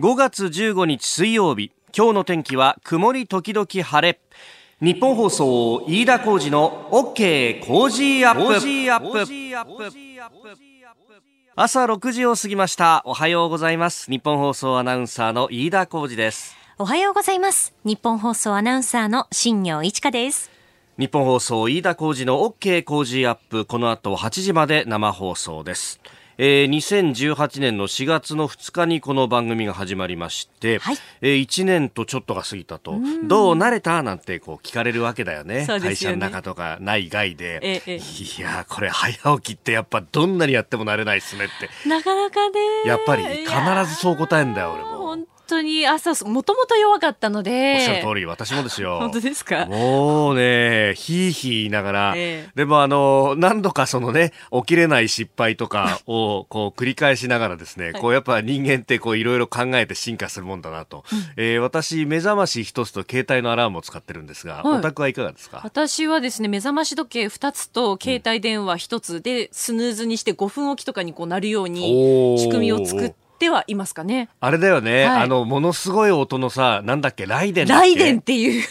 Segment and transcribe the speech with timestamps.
[0.00, 1.72] 5月15日水曜日。
[1.92, 4.20] 今日の天気は曇り時々晴れ。
[4.80, 9.18] 日本放送飯田浩二の OK 工事アップ。
[11.56, 13.02] 朝6時を過ぎました。
[13.06, 14.08] おはようございます。
[14.08, 16.56] 日本放送アナウンサーの飯田浩二です。
[16.78, 17.74] おはようございます。
[17.82, 20.48] 日本放送アナウンサーの新業一華です。
[20.96, 23.64] 日本放送飯田浩二の OK 工事アップ。
[23.64, 26.00] この後8時まで生放送です
[26.40, 34.04] えー、2018年の4月の2日にこの番組が始まりまして、はい、えー、1年とちょっとが過ぎたと、どう慣れた？
[34.04, 35.66] なんてこう聞かれるわけだよね。
[35.66, 37.58] よね会社の中とか内外で。
[37.60, 41.88] ええ、いや、これ早起きってやっぱどんなにやっても慣れないっすねって。
[41.88, 42.60] なかなかね。
[42.86, 43.50] やっぱり必
[43.88, 45.37] ずそう答えんだよ、俺も。
[45.48, 47.74] 当に朝もともと弱かったので。
[47.74, 48.98] おっしゃる通り私もですよ。
[49.02, 49.66] 本当ですか？
[49.66, 65.60] もうねひいひい言いながら、えー、でもあの何度かそのね起きれない失敗とかをこう繰り返しながらですね、はい、こうやっぱ人間ってこういろいろ考えて進化するもんだなと、うん、えー、私目覚まし一つと携帯のアラームを使ってるんですが、はい、お宅はいかがですか？
[65.64, 74.28] 私はですね目覚まし時計二つと携帯電話一つでスヌーズにして5分おきとかにこうなるように仕組みを作ってってはいますかね。
[74.40, 78.64] あれだよね、はい、あの、ものすごい音のさ、なんだっけ、ライデンライデンっていう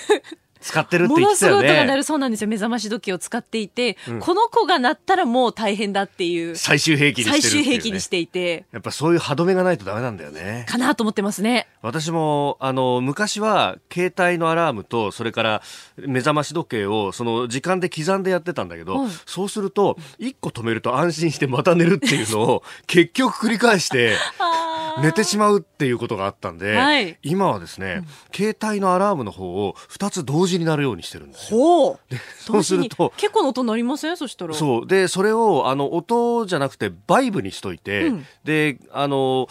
[0.67, 1.55] 使ってるって言ってたよね。
[1.55, 2.47] ものすごい音が鳴るそうなんですよ。
[2.49, 6.55] 目覚まし時計を使っていて、うん、この子が鳴ったらもう大変だっていう。
[6.55, 8.65] 最終兵器にしてる、ね、最終兵器にしていて。
[8.71, 10.65] やっぱそういう歯止めがないとダメなんだよね。
[10.67, 11.67] かなと思ってますね。
[11.81, 15.61] 私も、あの、昔は携帯のアラームと、それから
[15.97, 24.15] 目覚まし時計を、その時間で刻んでやってたんだけど、うん、そうすると、一個止めると安心してまた寝るっていうのを結局繰り返して、
[25.01, 31.99] 寝てしまうっていうことがあったんで、はい、今はですね、うん、携帯のアラームの方を2つ同時になるようにしてるんですよ。
[32.09, 34.17] でそうすると結構の音なりません？
[34.17, 34.53] そしたら。
[34.53, 34.87] そう。
[34.87, 39.47] でそれをあの音じゃなくてバイブにしといて、うん、であの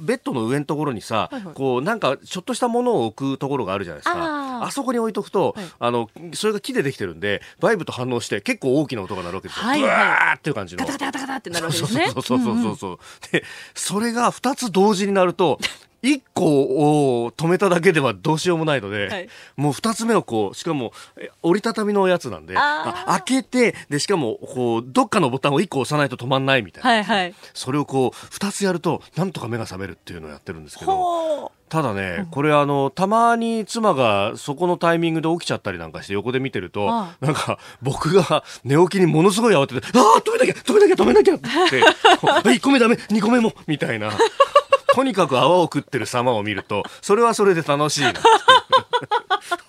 [0.00, 4.16] ベッドの上のところにさ、はいはい、こうなんかちょっとしたものを置くところがあるじゃないですか
[4.64, 10.86] あそこに置いとくと、はい、あのそれが木でできてるんでバイブと反応して結構大きな音が鳴るわけですよ、はいはい、ブワーっていう感じの。
[10.86, 12.10] ガタガタガタってなるわけですね。
[12.12, 12.92] そうそうそうそうそう、う。
[12.92, 12.98] んうん、
[13.32, 15.58] でそれが2つ同時になると
[16.02, 20.92] 1個を止めただけではどうしようもないので、はい、もう2つ目をこうしかも
[21.42, 41.82] 折りたたみのやつなんで開けてでしかもこうどっかのボタンを1個押さないと止まんないみたいな、はいはい、それをこう2つやるとなんとか目が覚めるっていうのをやってるんですけどただね、これあのたまに妻がそこのタイミングで起きちゃったりなんかして横で見てるとなんか僕が寝起きにものすごい慌てて「ああ止めなきゃ止めなきゃ止めなきゃ」って
[42.48, 44.10] 「1個目ダメ2個目も」みたいな。
[44.94, 48.12] とにかく泡を食ってる様を見るとそれはそれで楽しいな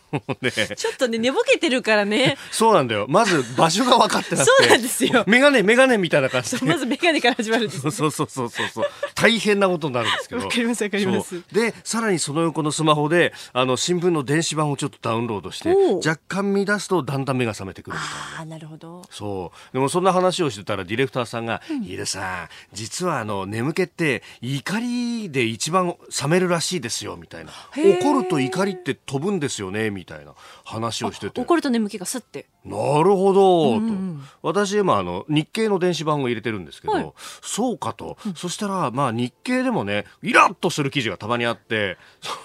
[0.42, 2.38] ね、ちょっとね寝ぼけてるからね。
[2.52, 3.06] そうなんだよ。
[3.08, 4.64] まず場所が分かってなくて。
[4.64, 5.24] そうなんですよ。
[5.28, 8.86] メガネメガネみたいな感じまずメガネから始まるんです、ね、そうそうそうそうそう。
[9.14, 10.42] 大変なことになるんですけど。
[10.42, 11.44] わかりますわかります。
[11.52, 15.76] でさらにその横のスマホであの新聞の電子版をちょっとダウンロードして
[16.08, 18.42] 若干乱すとだんだん目が覚めてくるみたいな。
[18.42, 19.04] あなるほど。
[19.12, 19.74] そう。
[19.74, 30.34] でもそんな話をしてたらディレクターさんが「飯、う、田、さん実はあの眠気って怒りで一番冷めるらしいですよ」みたいな「怒ると怒りって飛ぶんですよね」みたいな
[30.64, 31.42] 話をしてて。
[31.42, 32.48] 怒ると眠気がすって。
[32.66, 34.48] なるほど、うんうん、と。
[34.48, 41.98] 私今あの日経の電子版を入れてるんですけど、はい、そうかと、うん、そしたらまあ日経でもねイラッとする記事がたまにあって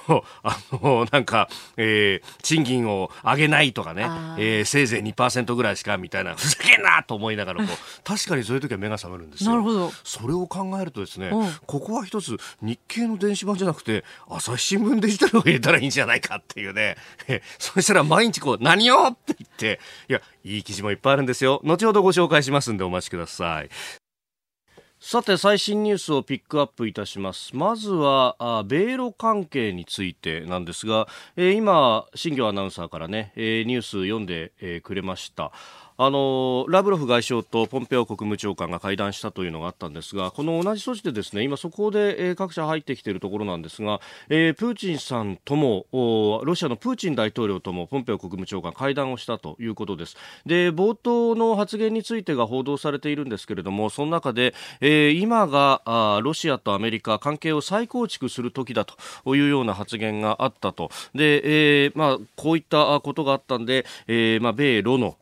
[0.06, 4.02] そうあのなんか、えー、賃金を上げないとかね、
[4.38, 9.50] えー、せいぜい2%ぐらいしかみたいなふざけんなと思いながらこう確かにそういう時は目が覚めるんですよ。
[9.50, 9.90] なるほど。
[10.04, 16.96] それを考えるとですね、うん、ここは一つ日経の電子版じゃなくて朝日新聞デジタルを入れたらいいんじゃないかっていうね。
[17.58, 21.60] そしたら毎日こう何をって言っていやいい記事もいっぱいあるんですよ。
[21.64, 23.70] 後ほどご紹介しますんでお待ちください。
[25.06, 27.54] さて最新ニュースをピックアップいたします。
[27.54, 35.52] まずはあ米ロ関係についてなんですが、えー、今新業アナウンサーからね、えー、ニュース読んで、えー、くれました。
[35.96, 45.86] あのラブロフ外相とポンペオ国務長官が会談したというのがあったんですがこの同じ措置でですね今そこで、えー、各社入ってきているところなんですが、えー、プーチンさんとも
[46.44, 50.16] ロシアのプーチン大統領ともポンペオ国務長官会談をしたということです。
[50.44, 60.90] で冒頭の発言についてが報道されているんですけれどもその中で、えー、今があロシアとアメリカ関係を再構築する時だというような発言があったと。
[61.14, 65.16] で、えーまあ、こういったことがあったんで、えーまあ、米ロの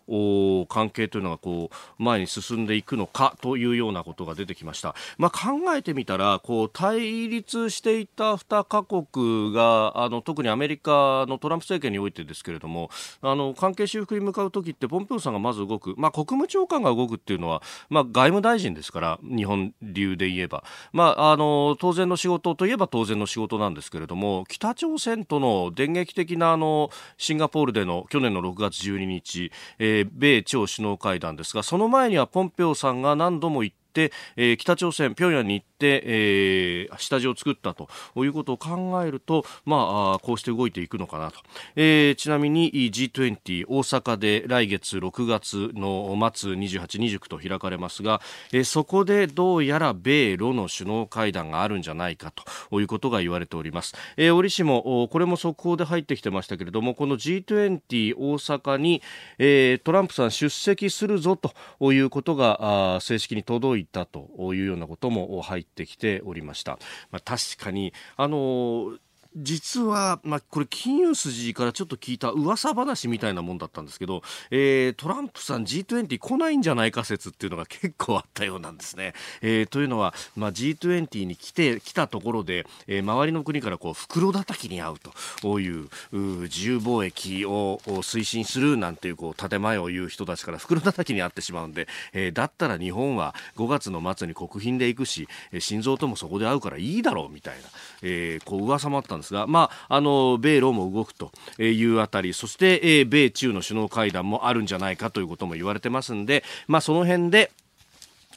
[0.66, 4.94] 関係というのがこう前に進んでいくのかというようなことが出てきました。
[5.18, 41.38] まあ、考えてみたらこう対立していた2カ国があの特にアメリカのトランプ政権においてですけれどもあの関係修復に向かう時ってポンペオさんがまず動く、まあ、国務長官が動くっていうのは、まあ、外務大臣ですから日本流で言えば、まあ、あの当然の仕事といえば当然の仕事なんですけれども北朝鮮との電撃的なあのシンガポールでの去年の6月12日、えー、米朝首脳会談ですがその前にはポンペオさんが何度も言って、えー、北朝鮮、平壌に行って、えー、下地を作ったということを考えると、まあ、こうして動いていくのかなと、
[41.76, 48.20] えー、ちなみに G20 大阪で来月6月の末28、29と開かれますが、
[48.52, 52.32] えー、そこでどうやら米ロの首脳会談があるんじゃないか
[52.70, 59.02] ということが言われております、えー、折しもこれも速報で入ってきてましたけれどもこの G20 大阪に、
[59.38, 61.52] えー、トランプさん出席するぞと
[61.92, 66.79] いうことが正式に届いいたというようなことも入ってってきておりました。
[67.11, 68.96] まあ、確かにあの
[69.37, 79.14] 実は、まあ、これ金融筋からちょっと聞いた噂話みたいなもんだったんですけど、えー、トランプさん G20 来ないんじゃないか説っていうのが結構あったようなんですね。
[79.40, 84.99] えー、というのは、まあ、G20 に来て、来たところで、えー、周りの国からこう袋叩きに遭う
[85.40, 97.61] という自由貿易を推進するなんていうこう建前を言う人たちから袋叩きに遭ってしまうんで、えー、だったら日本は5月の末に国賓で行くし、心臓ともそこで会うからいいだろうみたいな、
[98.02, 107.50] えー、こう噂もあったんですですが、まあ、あの米ロも動くというあたりそして、え、米中の首脳会談もあるんじゃないかということも言われてますんで、まあ、その辺で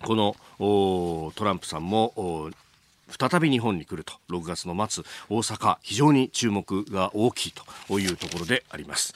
[0.02, 0.36] この
[1.36, 2.52] トランプさんも
[3.08, 7.54] 再び日本に来ると6月の末大阪非常に注目が大きい
[7.88, 9.14] というところであります。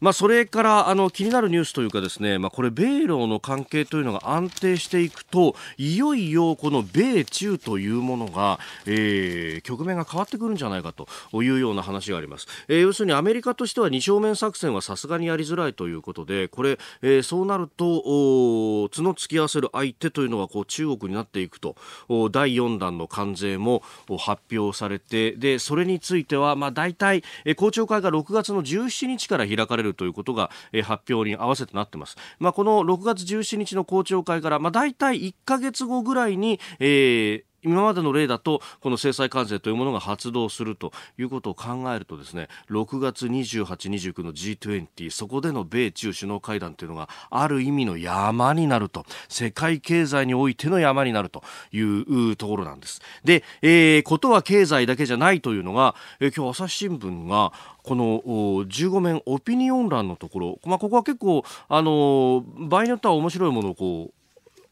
[0.00, 11.08] まあ、それからあの気になるニュースというかですね、まあ、これ米ロの関係というのが安定していくといよいよこの米中というものが、えー、局面が変わってくるんじゃないかと
[11.42, 21.76] いうような話があります、えー、要するにアメリカとしては二正面作戦はさすがにやりづらいということでこれ、えー、そうなると角突き合わせる相手というのがこう中国になっていくと。
[22.30, 23.82] 第4弾の関税も
[24.18, 27.22] 発表されてでそれについては、まあ、大体、
[27.56, 32.16] 公聴会が6月の17日から開かれるるということが、えー、発表に合わせてなってます。
[32.38, 53.00] まあ、この6月17日の公聴会から、まあ、大体1ヶ月後ぐらいに、えー今までの例だとこの制裁関税というものが発動するということを考えるとですね6月28、29の G20 そこでの米中首脳会談というのがある意味の山になると世界経済においての山になるというところなんです。
[53.24, 57.52] で、えー、ことは経済だけじゃないというのが、えー、今日朝日新聞が
[57.82, 58.20] この
[58.66, 64.17] 15面オピニオン欄のところ、まあ、ここは結構、あの場合によっては面白いものをこう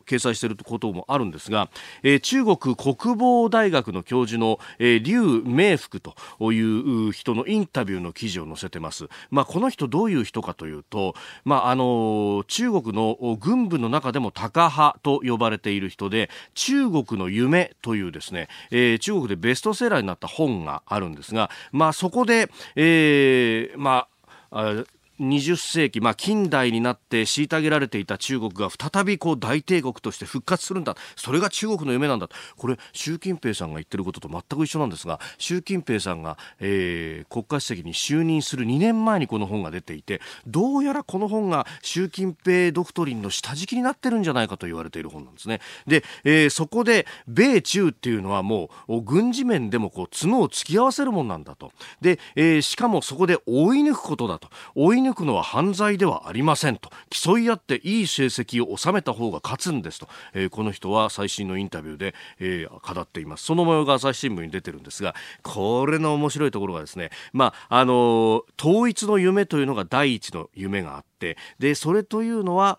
[0.06, 1.68] 掲載していることもあるんですが、
[2.02, 6.14] えー、中国国防大学の教授の、えー、劉明福と
[6.52, 9.08] いう人のインタビューの記事を載せてます。
[9.30, 11.14] まあ、この人どういう人かというと、
[11.44, 24.06] まあ、あの中国の軍部の中でもタカ派と呼ばれている人で、中国の夢というですね、えー、中国でベストセラーになった本があるんですが、まあ、そこで、えー、ま
[24.50, 24.84] あ、
[25.20, 30.96] 20世紀、まあ、近代になって虐げられていた中国が再びこう大帝国として復活するんだ。
[31.16, 32.28] それが中国の夢なんだ。
[32.56, 45.60] これ習近平さんが言ってることと全く一緒なんですが習近平さんが、えー、国家主席に就任する2年前にこの本が出ていてどうやらこの本が習近平ドクトリンの下敷きになってるんじゃないかと言われている本なんですね。
[45.86, 51.72] で、えー、そこで米中っていうのはもう軍事面でもこう角を突き合わせるもんなんだと。
[52.00, 54.48] で、えー、しかもそこで追い抜くことだと。
[54.74, 56.90] 追い抜くのは犯罪ではありませんと。
[57.10, 63.44] 競い合っていい成績を収めた方が勝つんですと、えー、この人は最新のインタビューで、えー、語っています。
[63.44, 72.78] その模様が朝日新聞に出てるんですがこれの面白いところがですねまああのー、統一の夢というのが第一の夢があってでそれというのは、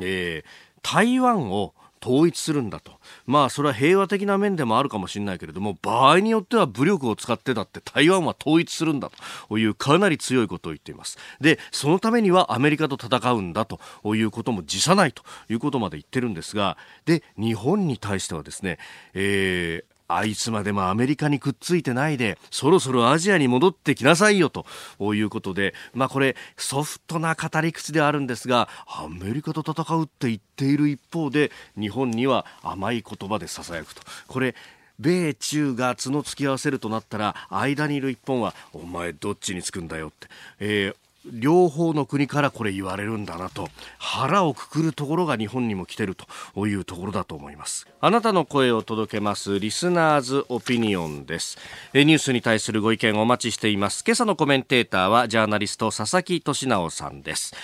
[0.00, 0.44] えー、
[0.82, 2.92] 台湾を統一するんだと。
[3.26, 9.10] まあ、それは平和的な面でもあるかもしれないけれども、場合によっては武力を使ってだって台湾は統一するんだ
[9.48, 11.18] というかなり強いことを言っています。
[11.40, 13.78] で、そのためにはアメリカと戦うんだと
[14.14, 18.78] いうことも辞さないということまで言ってるんですが、で、日本に対してはですね、
[19.14, 24.66] えー、あいつまでもアメリカにくっついてないで、そろそろアジアに戻ってきなさいよと
[25.14, 34.02] いうことで、まあこれソフトな語り口であるんですが、アメリカと戦うって言っている一方で、日本には甘い言葉で囁くと。
[34.28, 34.54] これ
[34.98, 40.28] 米中が角突き合わせるとなったら間にいる一本はお前どっちにつくんだよって、
[40.60, 40.96] えー
[41.30, 46.16] 両方の国からこれ言われるんだなと腹をくくるところが日本にも来てる
[46.54, 47.86] というところだと思います。
[48.00, 51.58] あなたの声を届けますリスナーズオピニオンです。
[51.94, 54.02] ニュースに対するご意見お待ちしています。
[54.06, 57.54] 今朝のコメンテーターはジャーナリスト佐々木俊直さんです。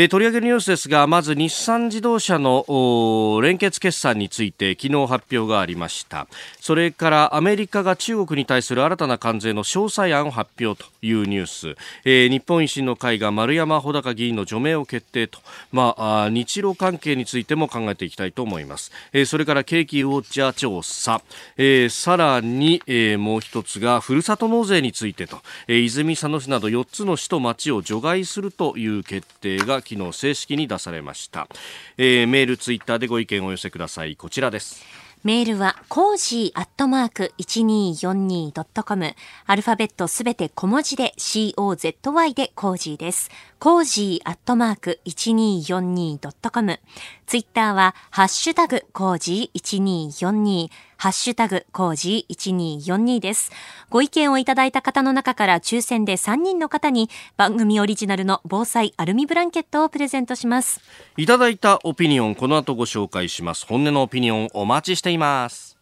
[0.00, 6.28] えー、取り上げるニュースですがまず日産自動車の連結決算について昨日発表がありました。
[6.60, 15.40] それからアメリカが中国に対する新たな関税の詳細案を発表というニュース、えー、日本維新の会が丸山穂高議員の除名を決定と、
[15.72, 21.22] まあ、日露関係についても考えていきたいと思います、えー、それから景気ウォッチャー調査、
[21.56, 31.48] えー、さらに、えー、もう一つがふるさと納税についてと、えー、泉佐野市など4つの市と町を除外するという決定が昨日正式に出されました、
[31.96, 34.84] えー、メールツイッターでご意見をお寄せくださいこちらです
[35.24, 39.14] メールは、コージーアットマーク 1242.com。
[39.46, 43.28] アルファベットすべて小文字で COZY でコージーです。
[43.58, 46.80] コージーアットマーク 1242.com。
[47.26, 50.70] ツイッターは、ハッシュタグコージー1242。
[51.00, 53.52] ハッシュタグ、コージー1242です。
[53.88, 60.80] ご意見をいただいた方の中から抽選で3人の方に番組オリジナルの防災アルミブランケットをプレゼントします。
[61.16, 63.64] いただいたオピニオン、この後ご紹介します。
[63.64, 65.78] 本音のオピニオンお待ちしています。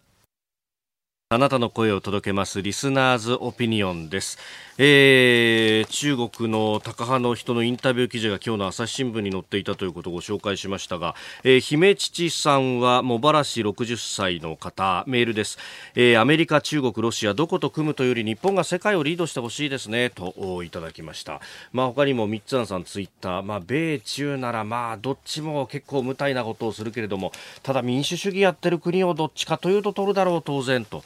[1.30, 4.38] あなたの声を届けますリスナーズオピニオンです。
[4.78, 11.14] えー、中国の高派の人のインタビュー記事が今日の朝日新聞に載っていたということをご紹介しましたが、
[11.44, 15.56] えー、姫父さんは茂原市60歳の方メールです、
[15.94, 21.40] えー、アメリカ、中国、ロシアどこと組むというより日本が世界をリードしてほしいですねといただきました、
[21.72, 31.02] まあ、他にも三つさんツイッター、まあ、米中ならまあどっちも結構無体なことをするけれどもただ民主主義やってる国をどっちかというと取るだろう当然と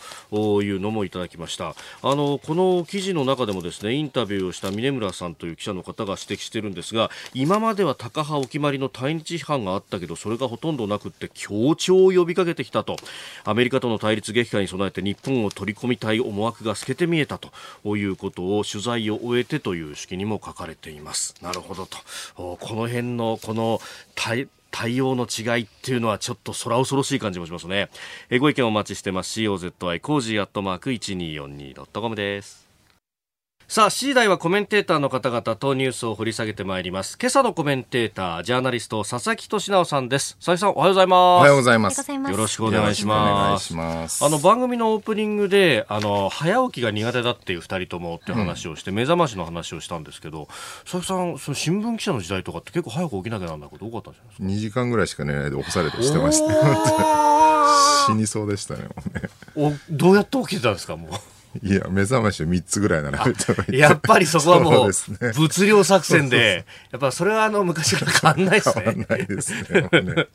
[0.63, 1.75] いうのもいただきました。
[2.03, 12.97] あのこの記事の中でももですねインタビューをした峰村さんという記者の方が指摘しているんですが今まではタカ派お決まりの対日批判があったけどそれがほとんどなくって協調を呼びかけてきたと
[13.45, 21.99] アメリカとの対立激化に備えて日本を取り込みたい思惑が透けて見えたということを取材を終えてという式にも書かれていますなるほどと
[22.35, 23.81] この辺のこの
[24.15, 27.91] 対対応の違いっていうのはちょっと空恐ろしい感じもしますね。
[28.31, 29.41] えご意見お待ちしてます。
[29.41, 32.60] COZY コージーアットマーク 1242.com です。
[33.71, 37.17] さあ、7時台はコメンテーターの方々とニュースを掘り下げてまいります。
[37.21, 40.35] 今朝のコメンテーター、ジャーナリスト、佐々木俊尚さんです。
[40.39, 41.21] 佐々木さん、おはようございます。
[41.21, 42.11] おはようございます。
[42.11, 43.73] よろしくお願いします。
[43.73, 50.49] ますあの、番組のオープニングで、あの、早起きが苦手だっていう二人ともって話をして、うん、目覚ましの話をしたんですけど、
[50.83, 56.53] 佐々木さん、その新聞記者の時代とかって結構早く起きなきゃなんないこと多かったんじゃないですか ?2 時間ぐらいしか寝ないで起こされてしてました。
[58.11, 59.05] 死にそうでしたね、も
[59.55, 59.77] うね。
[59.91, 61.11] お、どうやって起きてたんですか、もう。
[61.63, 63.25] いや、目覚まし3つぐらいなら
[63.73, 64.91] やっぱりそこはもう、
[65.35, 68.85] 物量作戦で、やっぱそれはあの、昔から変わんないですね。
[68.85, 70.29] 変わんないですね。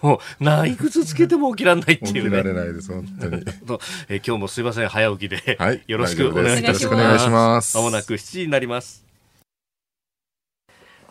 [0.00, 2.22] もう、 ないくつつけても起きられないっていうね。
[2.22, 3.44] 起きられないです、本当に。
[4.08, 5.56] え今日もすいません、早起きで。
[5.58, 5.82] はい。
[5.88, 6.62] よろしくお願いします。
[6.62, 7.76] よろしくお願いします。
[7.76, 9.02] まもなく7時になります。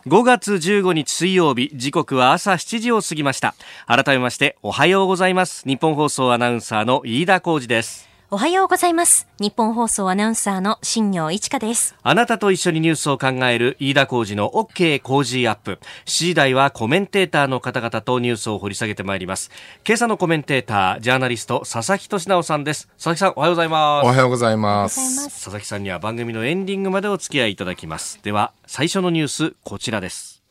[0.06, 3.54] 5月15日水曜日時刻は朝7時を過ぎました
[3.86, 9.28] 改めましておはようございます日本放送アナウンサーの飯田浩二ですおはようございます。
[9.38, 11.94] 日本放送アナウンサーの新業一華です。
[12.02, 15.78] あなたと一緒にニュースを考える飯田浩二の OK 工事アップ。
[16.06, 19.50] 7時台はコメンテーターの方々とニュースを掘り下げてまいります。
[19.86, 22.88] 今朝のコメンテーター、ジャーナリスト、佐々木俊直さんです。
[22.94, 24.04] 佐々木さん、おはようございます。
[24.06, 25.24] おはようございます。
[25.28, 28.18] 佐々木さんには番組のエンディングまでお付き合いいただきます。
[28.22, 30.42] では、最初のニュース、こちらです。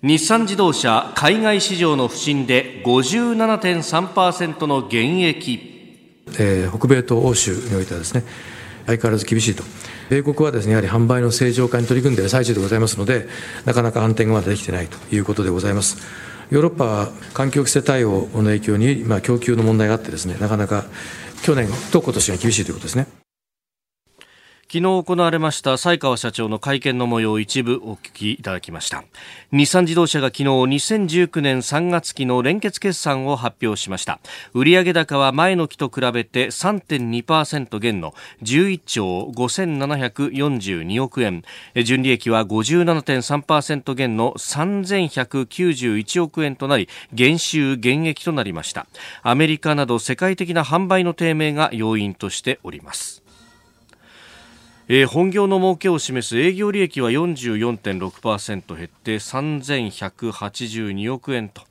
[0.00, 5.77] 日産自動車海外市場の不振で57.3%の減益
[6.38, 8.24] えー、北米と欧州においてはですね
[8.86, 9.62] 相変わらず厳しいと。
[10.10, 13.28] 米国はですねやはり販売の正常化に取り組んでいる最中でございますので
[13.66, 15.98] なかなか反転がまだできてないということでございます。
[16.50, 20.86] ヨーロッパは環境規制対応の影響に、まあ、供給の問題があってですねなかなか
[21.42, 23.17] 去年と今年が厳しいということですね。
[24.70, 29.02] 昨日行われました西川社長の会見の模様を一部お聞きいただきました。
[29.50, 34.20] 日産自動車が昨日2019年3月期の連結決算を発表しました。
[34.52, 41.44] 売上高は前の期と比べて3.2%減の11兆5742億円。
[41.82, 48.86] 純利益は57.3%減の3191億円となり減収減益となりました。
[49.22, 53.22] アメリカなど世界的な販売の低迷が要因としております。
[54.90, 61.62] えー、本業の儲けを示す営業利益は44.6%減って3182億円と、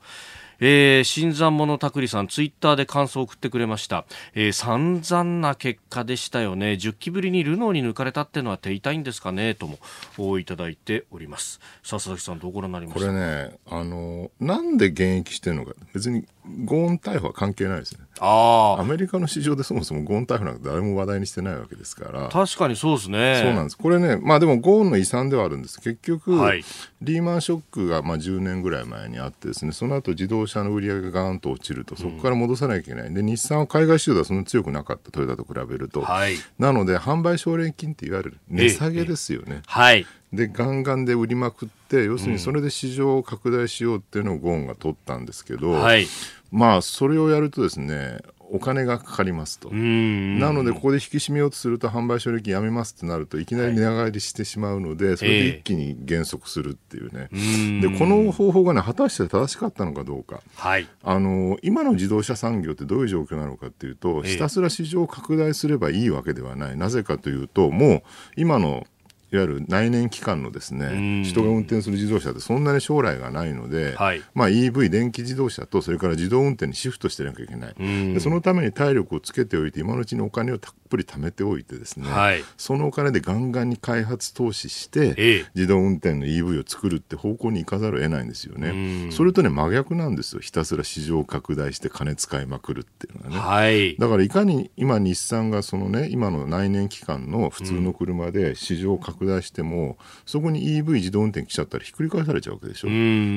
[0.60, 4.04] えー、新参者たくりさん、ツイッターで感想を送ってくれました。
[4.34, 6.72] えー、散々な結果でしたよね。
[6.72, 9.54] 10期ぶりにルノーに抜かれたっていうのは手痛いんですかね？
[9.54, 9.68] と
[10.16, 11.60] もいただいております。
[11.82, 13.00] さあ、佐々木さん、どうご覧になりました？
[13.00, 16.24] これね、あの、なんで現役してるのか、別に
[16.64, 18.00] ゴーン逮捕は関係ないですね。
[18.20, 18.80] ああ。
[18.80, 22.28] アメリカの市場でそもそもゴーン逮捕なんか誰も話題にしてないわけですから。
[22.28, 23.40] 確かにそうですね。
[23.42, 23.78] そうなんです。
[23.78, 25.80] これね、まあでもゴーンの遺産ではあるんです。
[25.80, 26.64] 結局、はい、
[27.02, 33.14] リーマンショックがまあ10年ぐらい前にあってですね、その後自動車の売り上げがガーンと落ちると、そこから戻さなきゃいけない。
[33.14, 36.02] で、日産は海外市場ではそんなに強くなかった、トヨタと比べると。
[36.02, 39.62] はい、なので、販売奨励金っていわゆる値下げですよね。
[39.66, 40.06] はい。
[40.32, 46.06] でガンガンで売りまくって要するにそれで市場を拡大しようっていうのをゴーンが取ったんですけど、はい、
[46.50, 48.18] まあそれをやるとですね
[48.50, 49.70] お金がかかりますと。
[49.70, 68.02] なので、ここで引き締めようとすると、販売奨励金やめますってなると、いきなり値上がりしてしまうので、はい、それで一気に減速するっていうね、えー、でこの方法がね、果たして正しかったのかどうか、はい、あの今の自動車産業ってどういう状況なのかっていうと、ひたすら市場を拡大すればいいわけではない、なぜかというと、もう
[68.36, 68.86] 今の
[69.30, 77.74] いわゆる内燃機関のですね人が運転する自動車ってそんなに将来がないので、はい、まあ、EV 電気自動車とそれから自動運転にシフトしてなきゃいけない。
[77.78, 89.10] でそのために体力をつけておいて今のうちにお金をたっぷり貯めておいてですね、はい、そのお金でガンガンに開発投資して、ええ、自動運転の EV を作るって方向に行かざるを得ないんですよね。
[89.10, 90.40] それとね真逆なんですよ。
[90.40, 102.88] ひたすら市場を拡大して金使いまくるっていうのはね、はい、だからいかに今日産がそのね今の内燃機関の普通の車で市場を拡大しても、そこに EV 自動運転来ちゃったらひっくり返されちゃうわけでしょ。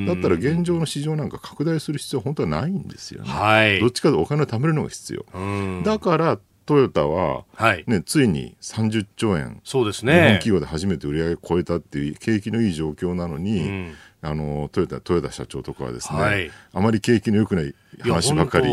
[0.08, 5.26] だったら現状の市場なんか拡大する必要は本当はないんですよね、はい、どっちかとお金を貯めるのが必要。
[5.84, 7.84] だからトヨタは、はい。
[7.88, 17.74] ね、ついに30兆円、そうですね、日本企業で初めて売り上げ超えたっていう景気のいい状況なのに、うん、あのトヨタ豊田社長とかはですね、はい、あまり景気の良くない
[18.04, 18.70] 話ばかり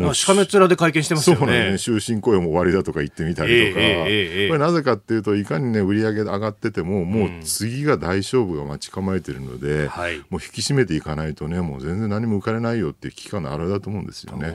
[0.00, 1.40] もうしかめ面で会見してますよね。
[1.78, 2.00] そうね。
[2.00, 3.80] 終身雇用も終わりだとか言ってみたりとか。
[3.82, 9.94] えー、これなぜかっていうと、いかにね、売り上げ上がってても、もう次が大勝負が待ち構えてるので、うん、もう
[10.34, 14.48] 引き締めていかないとね、もう全然何も浮かれないよっていう危機感のあれだと思うんですよね。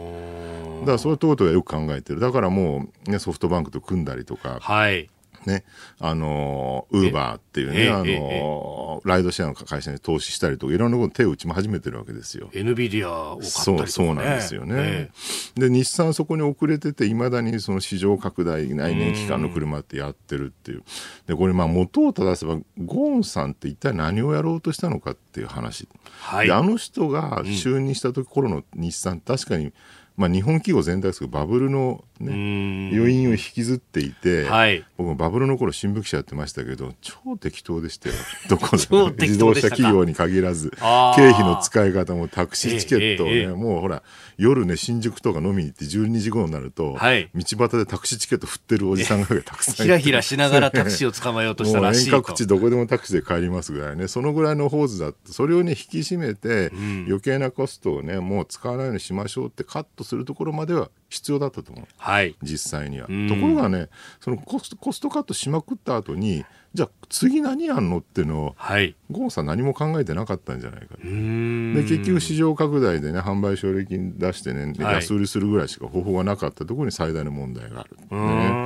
[0.82, 2.20] だからそういうことがよく考えてる。
[2.20, 5.10] だからもう、ね、ソフトバンクと組んだりとか、はい、
[5.48, 5.64] ね、
[6.00, 12.50] あの、ウーバーっていうね、あの、ライドシェアの会社に投資したりとか、いろんなこと手を打ちも始めてるわけですよ。
[12.54, 15.12] NVIDIA を買ったりとか、ね、そう、そうなんですよね。
[15.56, 20.84] で、日産そこに遅れてて、いまだにその市場拡大、内燃機関の車ってやってるっていう。
[21.28, 25.88] で、これまあ元を正せば、ゴーンさんって一体何をやろうとしたのかっていう話。
[26.20, 29.74] はい、で、あの人が就任した時頃の日産、確かに、
[30.18, 38.16] まあ、日本企業全体ですけどバブルの、ね、余韻を引きずっていて、はい、僕もバブルの頃新聞記者やってましたけど超適当でしたよ。
[38.50, 44.04] どこで自動車企業に限らず経費の使い方もタクシーチケットをね、えええ、もうほら
[44.38, 49.84] 夜ね新宿とか飲みに行って12時頃になると、はい、道端でタクシーチケット振ってるおじさんがたくさんいて。
[49.84, 54.08] ひらひらしながらタクシーを捕まえようとしたらしい遠隔地どこでもタクシーで帰りますぐらいね。
[54.08, 63.08] そのぐらいのホーズだってそれをね引き締めて、うん、余計なコストをねもう使わないようにしましょうってカットするところまでは必要だったと思う、はい、実際には。
[63.08, 63.90] ところがね
[64.20, 78.65] そのコストコストカットしまくった後にじゃあ次何やんのっていうのを、はい、ゴンさん何も考えてなかったんじゃないかで結局市場拡大でね販売奨励金出してね、はい、安売りするぐらいしか方法がなかったところに最大の問題があるでね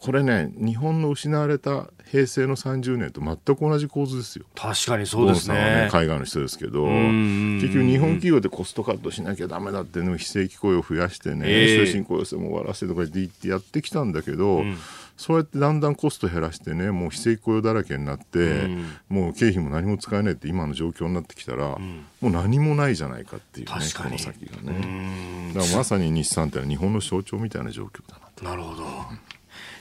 [0.00, 4.46] これね日本の失われた平成の30年と全く同じ構図ですよ。
[4.54, 5.54] 確かにそうですね。
[5.54, 14.78] ね海外の人ですけど、結局日本企業でコストカットしなきゃだめだっての非正規雇用を増やしてね、終身雇用制も終わらせてとか言ってやってきたんだけど、うん、
[15.18, 25.52] そうやってだんだんコスト減らしてね、もう非正規雇用だらけになって、うん、もう経費も何も使えないって今の状況になってきたら、うん、もう何もないじゃないかっていうね、この先がね。
[25.54, 28.84] だからまさに日産ってのは日本の象徴みたいな状況だななるほど。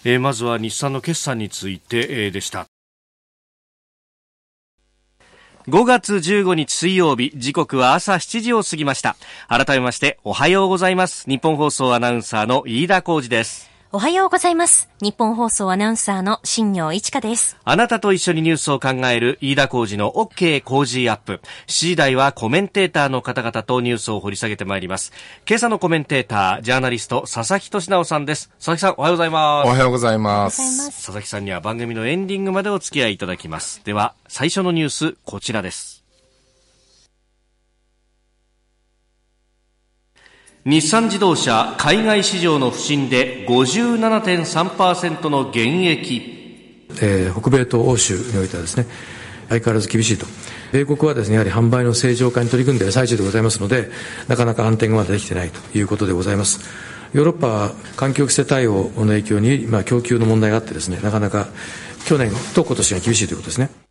[0.10, 2.68] えー、まずは日産の決算について、えー、でした。
[5.68, 9.18] 5月15日水曜日、時刻は朝7時を過ぎました。
[9.50, 11.30] 改めましておはようございます。
[11.30, 13.77] 日本放送アナウンサーの飯田浩二です。
[13.94, 14.90] おはようございます。
[15.00, 17.56] 日本放送アナウンサーの新業一華です。
[17.64, 21.40] あなたと一緒にニュースを考える飯田浩二の OK 工事アップ。
[21.68, 25.14] 7時台はコメンテーターの方々とニュースを掘り下げてまいります。
[25.48, 28.50] 今朝のコメンテーター、ジャーナリスト、佐々木俊直さんです。
[28.58, 29.68] 佐々木さん、おはようございます。
[29.68, 30.88] おはようございます。
[30.88, 33.80] 佐々木さんには番組のエンディングまでお付き合いいただきます。
[33.86, 35.97] では、最初のニュース、こちらです。
[40.68, 48.86] 日産自動車海外市場の不振で57.3%の減益、えー、北米と欧州においてはですね
[49.48, 50.26] 相変わらず厳しいと
[50.74, 53.90] 米国はですね、やはり販売の正常化に取り組んでいる最中でございますので、
[54.28, 56.60] なかなか安定がまだできてないということでございます。
[57.14, 61.48] ヨーロッパは環境規制対応の影響に、まあ、供給の問題があってですね、なかなか
[62.06, 63.87] 去年と今年が厳しいということですね。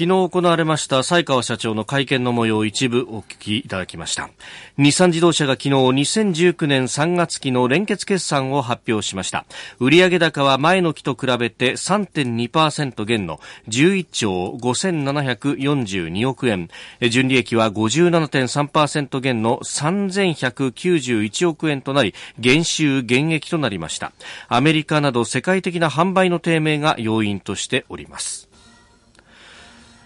[0.00, 4.30] 昨日行われました西川社長の会見の模様を一部お聞きいただきました。
[4.78, 9.44] 日産自動車が昨日2019年3月期の連結決算を発表しました。
[9.78, 14.32] 売上高は前の期と比べて3.2%減の11兆
[14.62, 16.70] 5742億円。
[17.10, 24.12] 純利益は57.3%減の3191億円となり減収減益となりました。
[24.48, 28.49] アメリカなど世界的な販売の低迷が要因としております。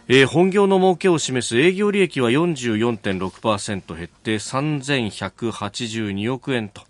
[0.06, 6.82] えー、本業の儲けを示す営業利益は44.6%減って3182億円と。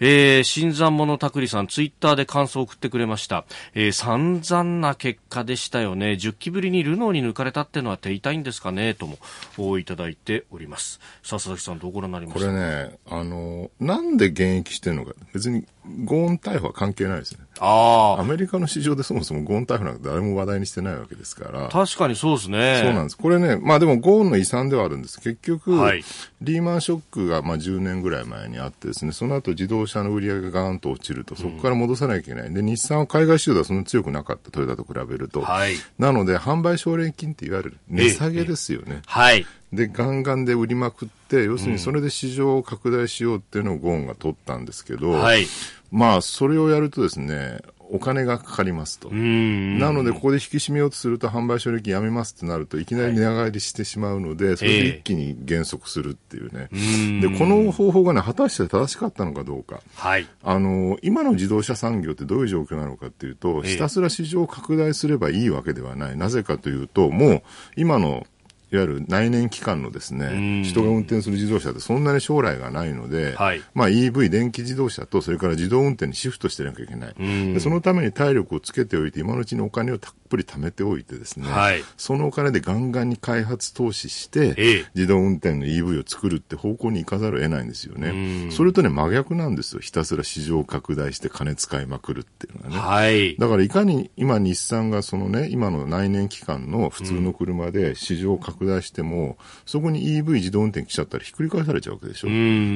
[0.00, 3.44] えー、新参者たくりさん、ツイッターで感想を送ってくれました。
[3.74, 6.12] えー、散々な結果でしたよね。
[6.12, 9.08] 10期ぶりにルノーに抜かれたってのは手痛いんですかねと
[9.56, 11.00] もいただいております。
[11.22, 15.64] さ、佐々木さん、どうご覧になりますかこれね、あの、なんで現役してるのか、別に
[16.04, 17.40] ゴーン逮捕は関係ないですね。
[17.60, 18.20] ああ。
[18.20, 21.68] アメリカの市場でそもそもゴーン逮捕なんか誰も話題にしてないわけですから。
[21.68, 22.80] 確かにそうですね。
[22.82, 23.16] そうなんです。
[23.16, 25.20] これね、まあでもゴーンの遺産ではあるんです。
[25.20, 26.02] 結局、はい、
[26.40, 32.46] リーマンショックがまあ10年ぐらい前にあってですね、その後自動車の売り上げがガーンと落ちると、そこから戻さなきゃいけない。
[32.48, 35.42] うん、で、日産は海外市場ではそんなに強くなかった、トヨタと比べると。
[35.42, 35.74] はい。
[35.98, 39.02] なので、販売奨励金っていわゆる値下げですよね。
[39.06, 39.46] はい。
[39.74, 45.46] で、ガンガンで売りまくって、要するにそれで市場を拡大しようっていうのをゴーンが取ったんですけど、はい。
[45.90, 47.58] まあ、それをやるとですね、
[47.90, 49.10] お金がかかりますと。
[49.10, 56.68] なので、ここで引き締めようとすると、販売奨励金やめますってなると、いきなり値上がりしてしまうので、はい、それで一気に減速するっていうね。
[56.72, 59.80] えー、で、この方法がね、果たして正しかったのかどうか。
[59.94, 60.26] はい。
[60.42, 66.16] あの、今の自動車産業ってどういう状況なのかっていうと、ひたすら市場を拡大すればいいわけではない。
[66.16, 67.42] なぜかというと、もう、
[67.76, 68.26] 今の
[68.74, 77.14] いわゆる内燃機関のですね、人が運転する自動車ってそんなに将来がないので、はい、まあ EV、電気自動車とそれから自動運転にシフトしてなきゃいけない。
[77.14, 88.50] でそのために体力をつけておいて、今のうちにお金をたっぷり貯めておいてですね、はい、そのお金でガンガンに開発投資して、ええ、自動運転の EV を作るって方向に行かざるを得ないんですよね。
[88.50, 89.80] それとね、真逆なんですよ。
[89.80, 92.76] ひたすら市場拡大して金使いまくるっていうのはね。
[92.76, 102.28] はい、だからいかに今日産がそのね、今の内燃機関の普通の車で市場を拡大しても、そこに EV 自動運転来ちゃったらひっくり返されちゃうわけでしょ。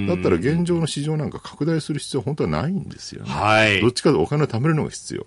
[0.06, 3.30] だったら現状の市場なんか拡大する必要は本当はないんですよね。
[3.30, 5.26] はい、どっちかとお金を貯めるのが必要。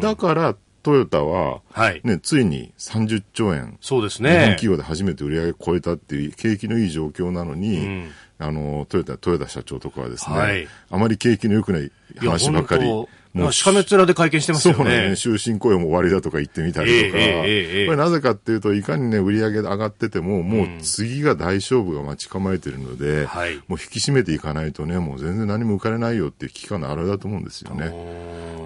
[0.00, 3.78] だから、トヨタは、はい、ね、ついに30兆円。
[3.80, 4.30] そうですね。
[4.30, 12.84] 日本企業で初めて売り上げ超えたっていう景気のいい状況なのに、うん、あの、トヨタ、豊田社長とかはですね、はい、あまり景気の良くない話ばかり。
[13.34, 15.16] もう、しかめ面で会見してますよね。
[15.16, 15.38] そうね。
[15.38, 17.18] 終身雇用も終わりだとか言ってみたりとか。
[17.18, 23.28] えーえー、これなぜかっていうと、いかにね、売り上げ上がってても、もう次が大勝負が待ち構えてるので、うん、もう
[23.72, 27.86] 引き締めていかないとね、もう全然何も浮かれないよっていう危機感のあれだと思うんですよね。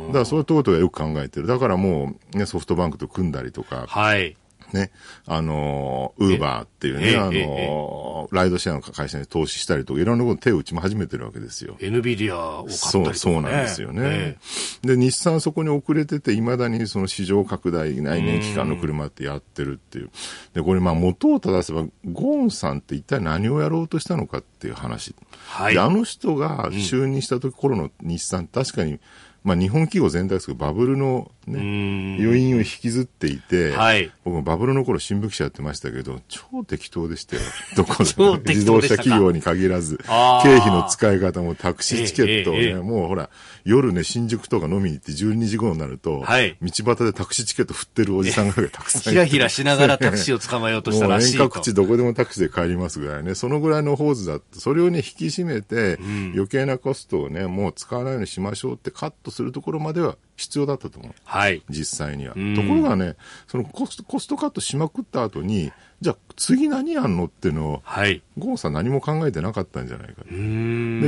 [0.09, 1.46] だからそういうことがよく考えてる。
[1.46, 3.87] だからもう、ね、ソフトバンクと組んだりとか。
[3.88, 4.37] はい。
[4.72, 4.90] ね、
[5.26, 11.76] あの、ウーバーっていうね、あの、ライドシェアの会社に投資したりとか、いろんなこと手を打ち始めてるわけですよ。
[11.81, 14.37] NVIDIA を買ったりとか、ね、そう、そうなんですよね。
[14.83, 20.11] で、日産そこに遅れてて、いまだにその市場拡大、内燃機関の車ってやってるっていう。
[20.54, 25.14] で、これまあ元を正せば、ゴーンさんって一体何をやろうとしたのかっていう話。
[25.46, 25.74] はい。
[25.74, 29.00] で、あの人が就任した時頃の日産、確かに、
[29.44, 37.42] まあ、日本企業全体ですけど、バブルの、ね、余韻を引きずっていて、はい、僕もバブルの頃新聞記者やってましたけど、超適当でしたよ。
[37.76, 43.30] どこで自動車企業に限らず、経費の使い方もタクシーチケットをね、えええ、もうほら、
[43.64, 49.11] 夜ね、新宿とか飲みに行って12時頃になると、はい、道端でタクシーチケット振ってるおじさんがたくさんいて。
[49.11, 51.44] ひらひらしながらタクシーを捕まえようとしたらしいと。
[51.44, 61.12] 遠隔地どこでもタクシーで帰りますぐらいね、そのぐらいのホーズだって、それをね、引き締めて、うん、余計なコストをね、もう使わないようにしましょうってカットするところまでは必要だったと思う。
[61.24, 61.62] はい。
[61.68, 62.35] 実際には。
[62.35, 63.16] ところがね、
[63.48, 68.22] そのコストコストカットしまくった後に、じゃあ次何やんのっていうのを、はい。
[68.38, 70.30] ゴンさん何も考えてなかったんじゃないかで、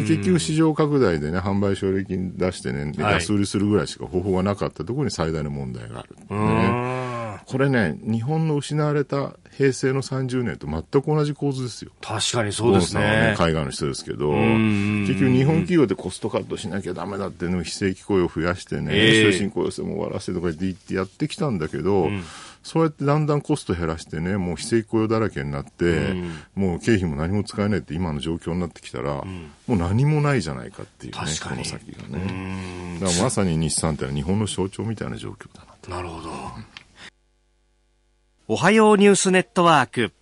[0.03, 7.21] 結局市場拡大でね、販売奨励金出してね、安売りするぐらいしか方法がなかったところに最大の問題がある、ね。
[7.47, 11.93] これね、日本の失われた平成の30年と全く同じ構図ですよ。
[12.01, 13.03] 確かにそうですね。
[13.03, 22.25] ね海外の人ですけど、結局日本企業でコストカットしなきゃダメだってね、非正規雇用を増やしてね、えー、終身雇用制も終わらせてとか言ってやってきたんだけど、うん
[22.63, 32.99] そうやってだんだんコスト減らしてね、もう非正規雇用だらけになって、うん、もう経費も何も使えないって今の状況になってきたら、うん、もう何もないじゃないかっていうね、この先がね。
[33.01, 36.31] だからまさに日産ってのは日本の象徴みたいな状況だななるほど。
[38.49, 40.13] おはようニュースネットワーク。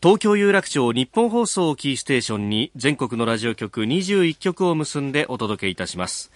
[0.00, 6.30] 東京有楽町日本放送キーステーションに全国のラジオ局21局を結んでお届けいたします。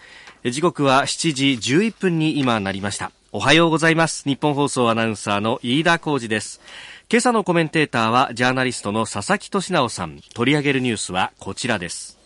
[0.44, 4.25] 時刻は7時11分に今なりましたおはようございます。
[4.29, 6.61] 日本放送アナウンサーの飯田浩二です。
[7.11, 10.21] 今朝のコメンテーターはジャーナリストの佐々木俊直さん。
[10.35, 12.18] 取り上げるニュースはこちらです。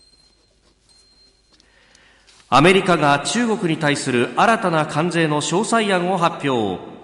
[2.49, 6.95] アメリカが中国に対する新たな関税の詳細案を発表。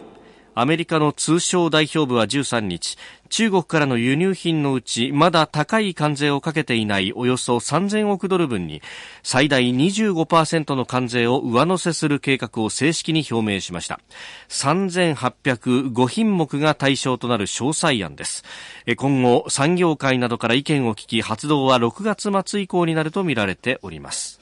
[0.55, 2.99] アメリカの通商代表部は13日、
[3.31, 8.83] 中国からの輸入品のうちまだ高い関税をかけていないおよそ3000億ドル分に
[9.23, 13.99] 最大25%の関税を上乗せする計画を正式に表明しました。
[14.51, 18.45] 3805品目が対象となる詳細案です。
[18.99, 24.41] 今後、産業界などから意見を聞き、発動は6月末以降になるとみられております。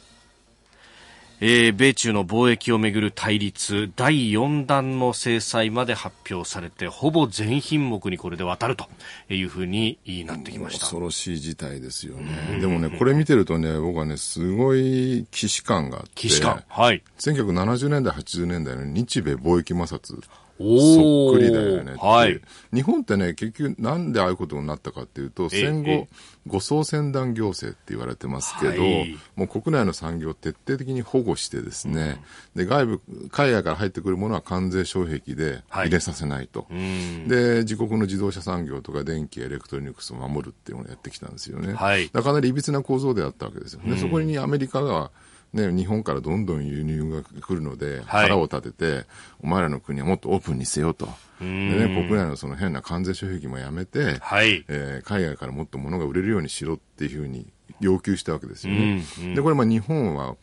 [1.43, 8.87] えー、米中の貿易をめぐる対立第4弾の制裁まで発表されてほぼ全品目にこれで渡ると
[9.31, 10.81] いうふうになってきました。
[10.81, 17.03] 恐ろしい事態ですよね、でもねこれ見てるとね僕はねすごい既視感があって既視感はい。
[17.19, 20.23] 1970年代80年代の日米貿易摩擦
[20.61, 22.41] そっくりだよねはい、
[22.73, 26.07] 日本ってね、結局なんでああいうことになったかっていうと、戦後、
[26.47, 32.21] 護送船団行政って言われてますけど、はい、もう国内の産業を徹底的に保護してですね、
[32.55, 41.73] うん、で、外部、海外から入ってくるものは関税障壁で入れさせないと、はい、で、自国の自動車産業とか電気、エレクトロニクスを守るっていうのをやってきたんですよね。
[41.73, 43.97] はい、かなり歪な構造であったわけですよね。
[43.97, 45.11] そこにアメリカが
[45.53, 49.07] ね、日本からどんどん輸入が来るので、腹を立てて、
[49.43, 51.09] お前らの国はもっとオープンにせよと。
[51.41, 57.47] でね、国内のその変な関税障壁もやめて、はい、えー、海外からもっと物が売れるようにしろっていうふうに
[57.81, 59.03] 要求したわけですよね。
[59.35, 60.37] で、これまあ日本は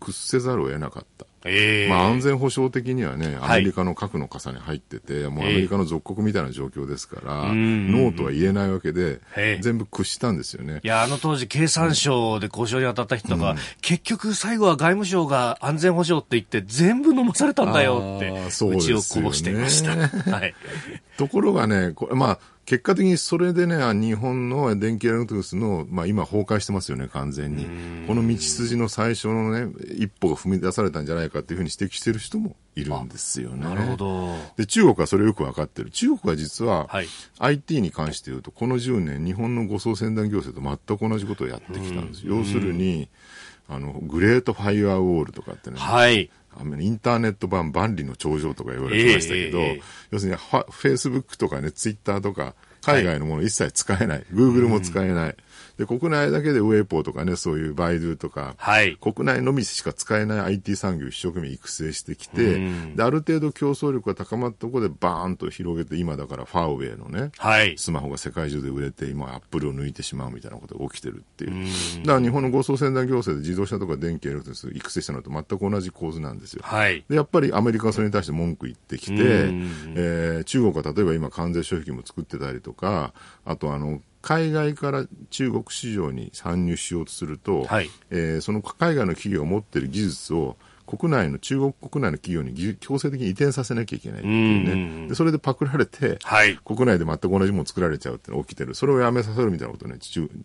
[0.00, 1.26] 屈せざるを得なかった。
[1.44, 9.20] えー、まあ安全保障的にはね、アメリカの核の傘に入ってて、はい、もうアメリカの属国みたいな状況ですから、えー、ノーとは言えないわけで、
[9.60, 10.80] 全部屈したんですよね。
[10.82, 19.96] いや、あの当時経産省で交渉に当たった人が、うん、結局最後は外務省が安全保障って言って全部飲まされたんだよって、愚痴をこぼしていました。
[19.96, 20.54] はい、
[21.18, 27.66] ところがね、これまあ、結果的にそれでね、日本の電機エレクトロニクスの、まあ今崩壊してますよね、完全に。
[28.06, 33.64] この道筋の最初のね、一歩が踏み出されたんじゃないかっていうふうに指摘してる人もいるんですよね。
[33.64, 34.36] なるほど。
[34.56, 35.90] で、中国はそれをよく分かってる。
[35.90, 37.06] 中国は実は、はい、
[37.38, 42.22] IT に関して言うと、この10年、日本の護送船団行政と全く同じことをやってきたんです。
[42.24, 43.08] 要するに、
[43.68, 54.26] あの、グレートファイアウォールとかってね、はい、インターネット版万里の長城とか言われてましたけど、えーえー、要するにフェイスブックとかね、ツイッターとか、海外のもの一切使えない。
[54.30, 55.36] グーグルも使えない。
[55.78, 62.58] で、国内だけでウェイポーとかね、そういうバイドゥとか、はい、国内のみしか使えない IT 産業を一生懸命育成してきて、
[62.94, 71.50] で、ある程度競争力が高まったところでバーンと広げて、今だからファーウェイのね、はい、スマホが世界中で売れて、今アップルを抜いてしまうみたいなことが起きてるっていう。
[72.02, 76.62] うだから日本の護送船団行政で自動車とか電機エレクトロニクス育成したのと全く同じ構図なんですよ。
[76.64, 83.12] はい、で、やっぱりアメリカはそれに対して文句言ってきて、えー、中国は例えば今関税障壁も作ってたりとか、
[83.44, 90.56] あとあの、海外から中国市場に参入しようとすると、はい、えー、その海外の企業が持っている技術を
[90.86, 95.08] 国内の、中国国内の企業に強制的に移転させなきゃいけないっていうね。
[95.08, 98.74] で、それでパクられて、はい、国内で全く同じものを作られちゃうってのが起きてる。
[98.74, 99.98] それをやめさせるみたいなことをね、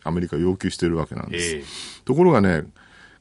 [0.04, 1.56] アメリカ要求してるわけなんです。
[1.56, 1.64] えー、
[2.04, 2.66] ところがね、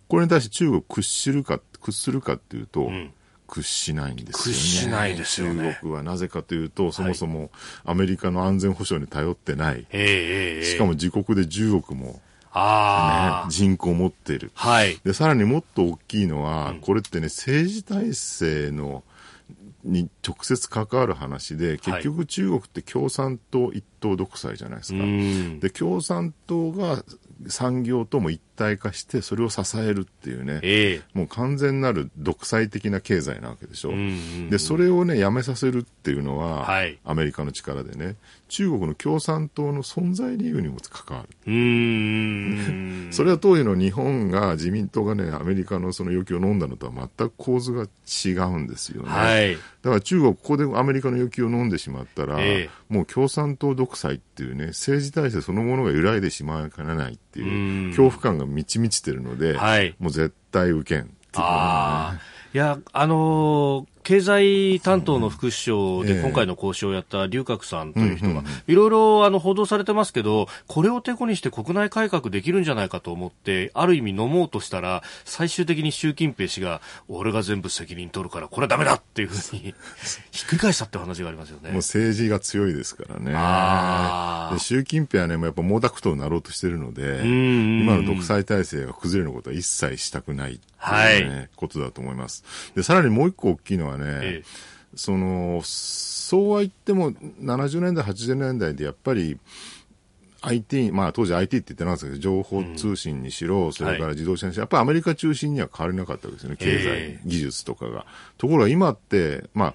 [0.08, 3.12] これに対して中国屈するか、屈するかっていうと、うん
[3.48, 4.34] 屈しないんですよね。
[4.34, 5.74] 屈しないですよね。
[5.74, 7.50] 中国はなぜかというと、そもそも
[7.84, 9.86] アメリカの安全保障に頼ってない。
[9.90, 12.20] はい、しかも自国で10億も。
[12.50, 19.04] あね、人口を持っている、はい、でさらにもっと大きいのは、うん、これってね政治体制の
[19.84, 24.98] に直接関わる話で結局中国って共産党一党独裁じゃないですか。
[25.60, 27.04] で共産党が
[27.46, 33.92] 産業とも一体化してそれを支えるっていうね、えー、もう完全なる独裁的な経済なわけでしょ。
[34.50, 38.16] でそれをねやめさせるっていうのは、はい、アメリカの力でね
[38.48, 41.28] 中国の共産党の存在理由にも関わる。
[43.12, 47.84] それは当時の日本が自民党がねアメリカのその要求を飲んだのとは全く構図が
[48.24, 49.08] 違うんですよね。
[49.08, 62.18] はい、だから中国ここでアメリカの要求を飲んでしまったら、えー、もう共産党独裁っていうね政治体制そのものが揺らいでしまいかねないっていう恐怖感が満ち満ちてるので、はい、もう絶対受けんっていう、ね、あ
[62.54, 79.74] いや、あのー、経済担当の副首相で今回の交渉をやった龍角さんという人が、いろいろあの報道されてますけど、これをてこにして国内改革できるんじゃないかと思って、ある意味飲もうとしたら、最終的に習近平氏が、俺が全部責任取るから、これはダメだっていうふうに
[80.32, 81.68] ひっくり返したって話がありますよね。
[81.68, 84.54] もう政治が強いですからね。
[84.54, 92.42] で習近平はね、もうやっぱ毛沢東になろうとしてるので、今の独裁体制が崩れることは一切したくない、ね、はい、ことだと思います。
[92.74, 94.44] で、さらにもう一個大きいのはね、ええ、
[94.94, 99.38] その、そうは言っても70年代、80年代でやっぱり、
[100.40, 108.06] IT、まあ当時 IT って言ってなかったけど、情報通信にしろ、うん、それから自動車にしろ、はい、やっぱりアメリカ中心には変わりなかったわけですよね、経済、技術とかが。
[108.36, 109.74] ところが今って、まあ、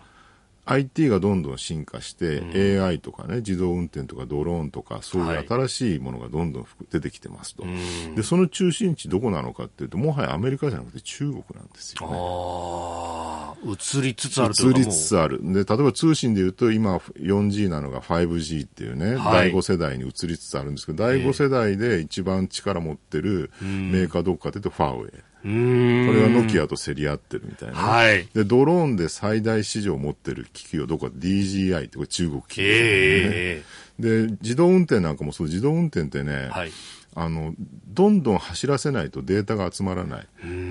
[0.66, 12.16] IT がどんどん進化して、うん、AI とかね、自動運転とかドローンとか、そういう新しいものがどんどん出てきてますと、はい、で、その中心地どこなのかっていうと、もはやアメリカじゃなくて中国なんですよね。
[12.18, 15.42] ああ、移りつつある移りつつある。
[15.42, 25.24] で、例えば通信で言うと、今 4G なのが 5G っていうね、はい、第5世代に移りつつあるんですけど、第5世代で一番力持ってるメーカーどこかというと、ファーウェイ。
[25.44, 36.72] これはノキアと競り合ってるみたいな、はい、でドローンで最大市場を持ってる機器をどこか DJI ってこれ中国企業ですね、えー、で自動運転なんかもそう自動運転ってね、はい、
[37.16, 37.54] あの
[37.88, 40.28] どんどん走らせないとデータが集まらない。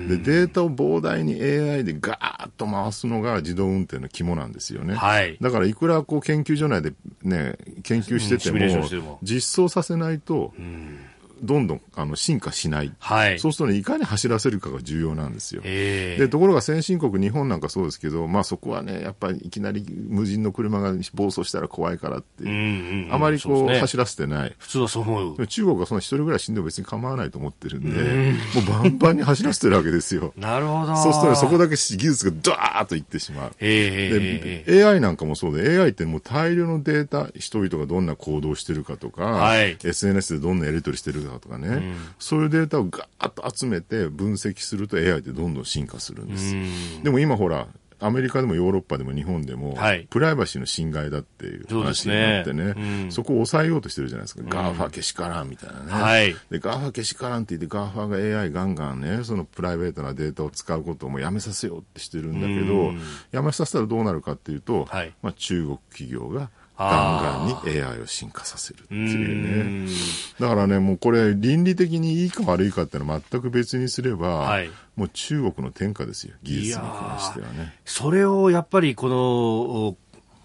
[0.07, 10.53] でデータを膨大に AI でガーッと回すのが自動運転の肝なんですよね、はい、だからいくらこう研究所内で、ね、研究してても,、実装させないと、
[11.41, 15.61] どんどんあの進化しない、はい、そうすると、ね、いかに走らせるかが重要なんですよ。
[15.61, 25.47] でところが先進国、日本なんかそうですけど、まあ、そこはね、やっぱりいきなり無人の車が暴走したら怖いからっていう、あまりこう、ね、走らせてない、普通はそう思う。
[25.47, 30.33] 中国はその一人ぐらい死んでも別に構わないと思ってるんで、もうバンバンに走らせてるわけですよ。
[30.37, 30.95] なるほど。
[30.95, 33.51] そうすると、ね、そこだけ技術がドワーッといってしまう。
[33.59, 41.95] で AI なんかもそうで、AI ってもう大量のデータ、人々がどんな行動してるかとか、はい、SNS でどんなやり取りしてるかとかね、うん。
[42.19, 46.55] そういうデータをガーッと集めて分析すると AI ってどんどん進化するんです。
[47.03, 47.67] でも今ほら、
[48.03, 69.91] アメリカでもヨーロッパでも日本でも、はい、プライバシーの侵害だっていう話になってね、そ、ねうん、そこを抑えようとしてるじゃないですか、うん、 GAFA けしからんみたいなね、はい、で GAFA けしからんって言って、 GAFA が AI ガンガンね、そのプライベートなデータを使うことをもうやめさせようってしてるんだけど、うん、やめさせたらどうなるかっていうと、はい、まあ、中国企業がガンガンに AI を進化させるっていうね。
[70.39, 77.75] だからね、もうこれ倫理的にいいか悪いかっていうのは全く別にすれば、はい、もう中国の天下ですよ、技術に関してはね。
[77.85, 79.97] それをやっぱりこの、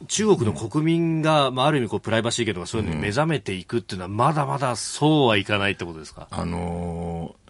[0.07, 7.48] 中国の国民が、まあ、ある意味こうプライバシー権とかそういうのに目覚めていくっていうのは、まだまだそうはいかないってことですか、あのー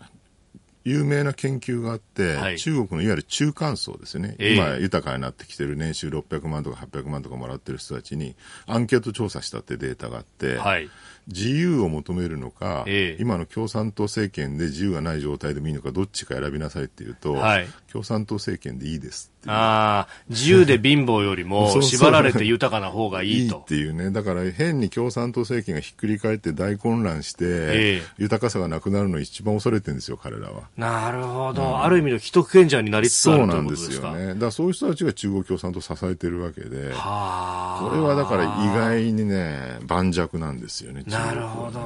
[0.88, 8.34] 有名な研究があって、はい、中国のいわゆる中間層ですよね、えー、今豊かになってきてる年収600万とか800万とかもらってる人たちに
[8.66, 10.88] アンケート調査したってデータがあって、はい、
[11.28, 23.56] 自由を求めるのか、えー、今の共産党政権で自由がない状態でもいいのかどっちか選びなさいっていうと、はい、共産党政権でいいですああ、自由で貧乏よりも 縛られて豊かな方がいいと。
[23.56, 24.10] いいっていうね。
[24.10, 30.68] だから変に共産党政権がひっくり返って大混乱して、えー、豊かさがなくなるのを一番恐れてるんですよ、彼らは。
[30.76, 31.62] なるほど。
[31.62, 34.28] うん、ある意味の既得権者になりつつあるそうなんですよね。
[34.28, 36.80] だからそういう人たちが中国共産党を支えてるわけで、これ
[38.00, 41.80] はだから意外にね、盤石なんですよね、ねなるほど。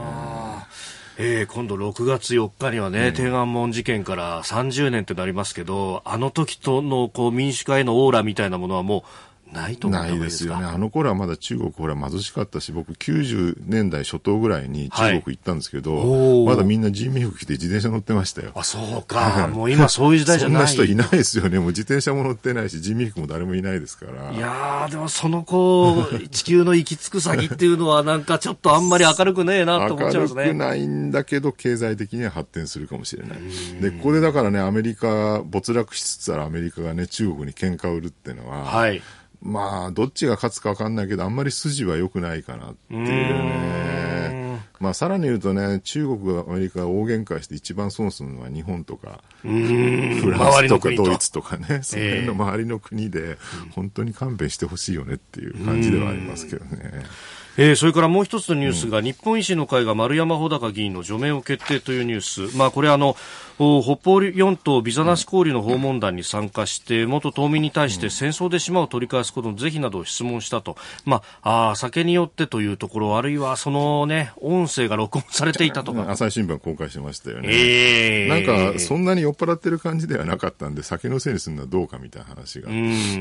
[1.18, 9.02] えー、今度6月4日にはね、うん、天安門事件から30年ってなりますけど、あの時とのこう民主化へのオーラみたいなものはもう
[9.52, 10.64] ないとないですよね。
[10.64, 18.52] あの頃はまだ中国、ほら貧しかったし、僕90年代初頭ぐらいに中国行ったんですけど、はい、まだみんな人民服着て自転車乗ってましたよ。
[18.54, 19.48] あ、そうか。
[19.52, 20.68] もう今そういう時代じゃない。
[20.68, 21.58] そんな人いないですよね。
[21.58, 24.32] もう自転車も乗ってないし、人民服も誰もいないですから。
[24.32, 30.44] いやでもそのこう、地球の行き着く先っていうのはなんかちょっとあんまり明るくねえなと思っちゃいますね。
[30.44, 33.38] 明るくないんだけど、経済的には発展するかもしれない。
[33.80, 39.02] で、ここでだからね、アメリカ、没落しつつあるアメリカがね、中国に喧嘩を売るっていうのは、はい。
[39.42, 44.62] まあ、どっちが勝つか分かんないけど、あんまり筋は良くないかなっていうね。
[44.78, 53.38] まあ、さらに言うとね、中国、アメリカが大喧嘩して一番損するのは日本とか、フランスとかドイツとかね、その辺の周りの国で、
[53.74, 57.04] 本当に勘弁してほしいよねっていう感じではありますけどね。
[57.58, 62.56] えー、それからもう一つのニュースが、うん、日本維新の会が丸山穂高議員の除名を決定というニュース。
[62.56, 63.16] まあ、これあの、
[63.58, 76.06] 北方四島ビザなし交流の訪問団に参加して元島民に対して戦争で島を取り返すことの是非などを質問したと、まあ、あ酒によってというところあるいはその、ね、音声が録音されていたとか。
[76.10, 82.68] 朝日新聞公開してましたよね、えー、なんかそんなに酔っ払ってる感じではなかったんで酒のせいにするのはどうかみたいな話が。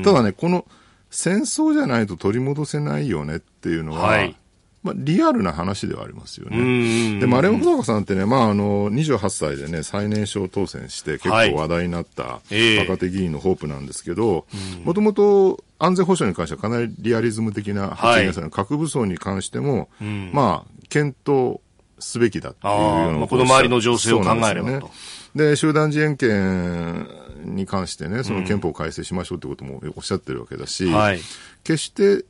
[0.02, 0.64] ただねこの
[1.12, 4.34] 戦争じゃないと取り戻せないよねっていうのは、はい。
[4.82, 7.20] まあ、リアルな話ではありますよね。
[7.20, 12.40] で、丸山穂坂さんってね、まあ、あの、28歳でね、最年少当選して結構話題になった
[12.80, 14.44] 若手議員のホープなんですけど、
[14.84, 19.88] もともと安全保障に関してはかなりリアリズム的な発言ですね、はい、核武装に関しても、
[20.32, 21.60] まあ、検討
[22.00, 24.90] すべきだっていうようなまあ、この周りの情勢を考えればと。
[25.34, 27.08] で、集団自衛権
[27.44, 31.20] に関してね、その憲法改正しましょうってこともおっしゃってるわけだし、はい、
[31.64, 32.24] 決して、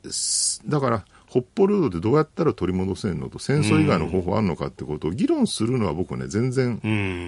[0.69, 6.79] だから、北方領土でどうやったら取り戻せるのと、戦争以外の方法あるのかってことを議論するのは僕ね、全然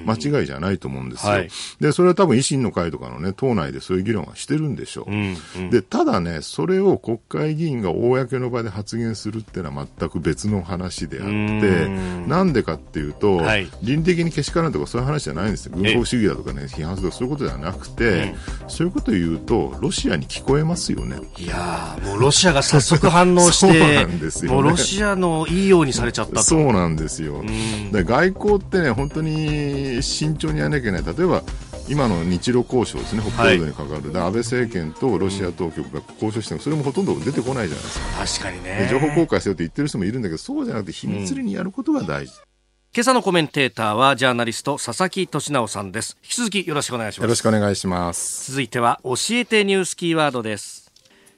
[0.06, 1.32] 間違いじゃないと思うんですよ。
[1.32, 1.49] はい、
[1.80, 5.12] で、それは多分維新の会とかのね、党内でそういう議論はしてるんでしょう。
[5.12, 11.88] うんうん、で、ただね、それを国会議員が公の場で発言するっていうのは全く別の話であって、
[12.28, 15.72] なんでかっていうと、はい、倫理的にけしからんとかそういう話じゃないんですよ。
[15.76, 18.36] 軍国主義だとかね、批判するとかそういうことではなくて、
[18.68, 21.18] そういうことを言うと、ロシアに聞こえますよね。
[21.38, 27.43] いやもうロシアが早速反応して、 ね、もうロシアのいいようにされちゃったそうなんですよ。
[27.91, 31.16] で外交ってね、本当に慎重にやらなきゃいけない。
[31.18, 31.43] 例えば
[31.88, 37.89] 今の日露交渉ですね、北方領土に関わる、はい、安倍政権とロシア当局が交渉しても、それもほとんど出てこないじゃないで
[38.28, 38.50] すか。
[38.50, 38.88] 確かにね。
[38.89, 42.34] 情報公開せよって言ってる人もいるんだけど、そうじゃなくて、秘密裏にやることが大事。
[42.34, 42.56] うん
[42.96, 50.93] 今朝のコメンテーターはジャーナリスト佐々木俊直さんです引き続きよろしくお願いしますよろしくお願いします続いては教えてニュースキーワードです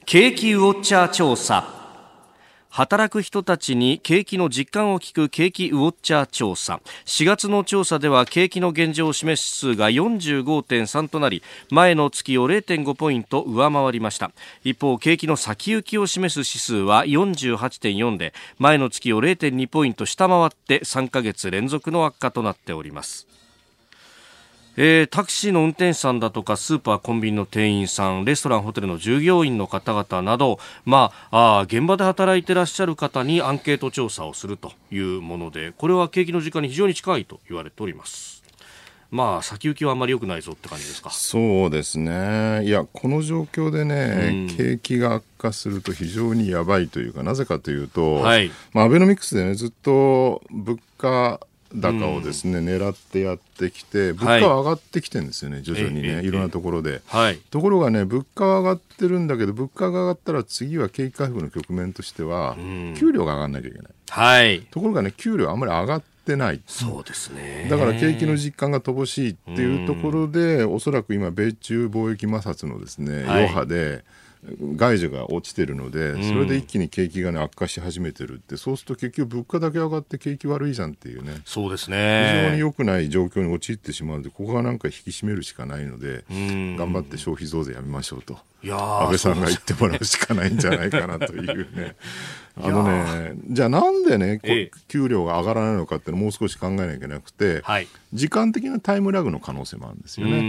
[0.06, 1.87] 景気ウォッチャー調査
[2.70, 6.80] 働く人たちに景気の実感を聞く景気ウォッチャー調査。
[7.06, 14.32] 4月の調査では景気の現状を示す指数が45.3となり前の月を0.5ポイント上回りました。
[14.64, 23.28] 一方景気の先行きを示す指数は48.4で前の月を0.2ポイント下回って3ヶ月連続の悪化となっております。
[24.80, 38.38] えー、タクシーの運転手さんだとかスーパー、コンビニの店員さんレストラン、ホテルの従業員の方々など、まあ、あ現場で働いてらっしゃる方にアンケート調査をするというものでこれは景気の時間に非常に近いと言われております。
[39.10, 41.10] まあ、先行きはあんまり良くないぞって感じですか？
[41.12, 48.52] そうですね、いや、この状況でね、うん、景気が悪化すると非常にやばいというか、なぜかというと、はい。
[48.74, 51.40] まあ、アベノミクスでね、ずっと物価
[51.74, 57.38] 高をですね、うん、狙ってやってきて、物価は上がってきてるんですよね、はい、徐々にね、いろんなところで、はい。
[57.50, 63.92] ところがね、物価は上がってるんだけど、物価が上がったら次は景気回復の局面としては、うん、給料が上がらなきゃいけない。
[64.10, 64.62] はい。
[64.72, 66.62] ところがね、給料あんまり上がってない。
[66.68, 67.68] そうですね。
[67.70, 74.04] だから景気の実感が乏しいっていうところで、うん、おそらく今、米中貿易摩擦のですね、余波で、
[74.76, 82.42] 外需が落ちてるので、それで一気に景気が、ね、悪化し始めてるって、そうすると結局、物価だけ上がって景気悪いじゃんっていうね、そうですね。
[82.44, 88.38] 非常に良くない状況に陥ってしまうので、ここがなんか引き締めるしかないので、頑張って消費増税やめましょうと。
[88.64, 91.96] 安倍さんが言ってもらうしかないんじゃないかなというね。
[92.60, 100.42] あのね、じゃあなんでね、ええ、給料が上がらないのかっていうのをもう少し考えなきゃいけなくて、はい、時間的なタイムラグの可能性もあるんですよね。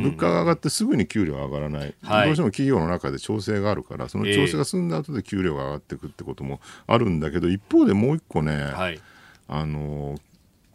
[0.00, 9.00] 物価が上がってすぐに給料が上がらない、はい、どうしても企業の中で調整があるから、その調整が済んだ後で給料が上がっていくってこともあるんだけど、一方でもう一個ね、はい、
[9.48, 10.16] あの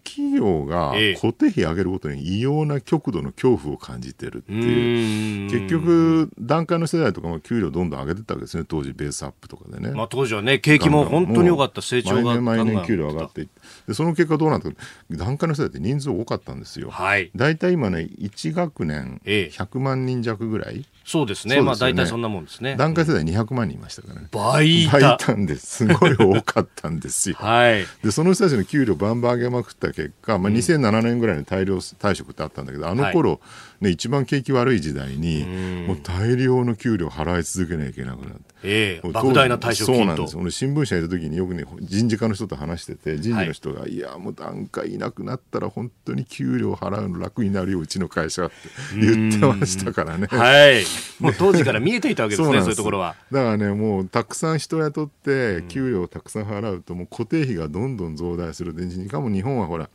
[0.04, 9.92] 企業が固定費上げることに異様な極度の恐怖を感じてるっていう、結局、段階の世代とかも給料どんどん上げてたわけですね、当時、ベースアップとかでね。
[9.92, 14.76] まあ、当時はね、景気も本当に良かった、成長が毎年毎年給料上がっていって、でその結果どうなったか、
[15.12, 16.90] 段階の世代って人数多かったんですよ。
[16.90, 20.86] はい、大体今ね、1学年100万人弱ぐらい。
[21.12, 22.78] そうですね、すねまあ大体そんなもんですね。
[22.78, 24.30] 段階世代200万人いましたからね。
[24.32, 24.92] 倍いた。
[24.98, 25.86] 倍いたんです。
[25.86, 27.36] すごい多かったんですよ。
[27.42, 27.86] はい。
[28.02, 33.40] で、その人たちの給料バンバン上げまくった結果、まあ、2007年ぐらいに大量退職ってあったんだけど、あの頃、はい、
[33.82, 35.44] ね、一番景気悪い時代に、
[35.88, 38.52] もう大量の給料払い続けなきゃいけなくなって。
[38.64, 40.38] ええー、莫大な退職金そうなんです。
[40.38, 48.56] 俺新聞社にいた時によくね人事課の人と話してて人事の人が、はい、いやもう段階いなくなったら本当に給料払うの楽になるようちの会社って
[49.00, 50.28] 言ってましたからね。
[50.28, 50.84] はい。
[51.20, 53.16] もう当時から見えていたわけですねそういうところは。
[53.32, 58.76] だからねもうたくさん人雇って給料をたくさん払うともう固定費がどんどん増大する。
[58.76, 59.90] でしかも日本はほら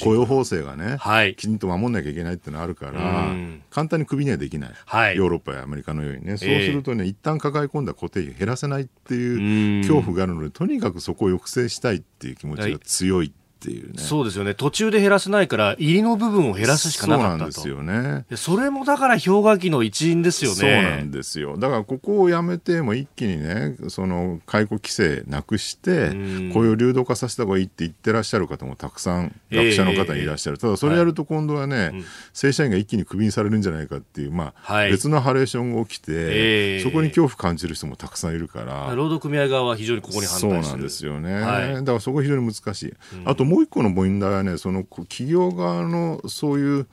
[0.00, 3.34] 雇用法制がね、はい、きちんと守んなきゃいけないってのあるから、
[3.70, 13.32] 簡単にクビにはできない、はい、ヨーロッパやアメリカのようにね、そうするとね、一旦抱え込んだ固定費減らせないっていう恐怖があるので、とにかくそこを抑制したいっていう気持ちが強い。
[13.58, 13.94] っていうね。
[13.98, 14.54] そうですよね。
[14.54, 17.52] 途中で減らせないから、入りの部分を減らすしかなかったと。
[17.52, 18.36] そうなんですよね。
[18.36, 20.56] それもだから氷河期の一因ですよね。
[20.56, 21.56] そうなんですよ。
[21.58, 26.10] だからここをやめて、も一気にね、その解雇規制なくして、
[26.52, 30.56] 雇用流動化させた方がいいって言ってらっしゃる方もたくさん学者の方にいらっしゃる。
[30.56, 38.94] えー、ただそれやると今度はね、はい、正社員が一気にクビにされるんじゃないかっていう、まあ、はい、別のハレーションが起きて、えー、そこに恐怖感じる人もたくさんいるから。
[38.94, 41.40] 労働組合側は非常にここに反対そうなんですよね。
[41.40, 42.94] はい、だからそこ非常に難しい。
[43.24, 46.86] あともう一個の問題はね、その企業側のそういう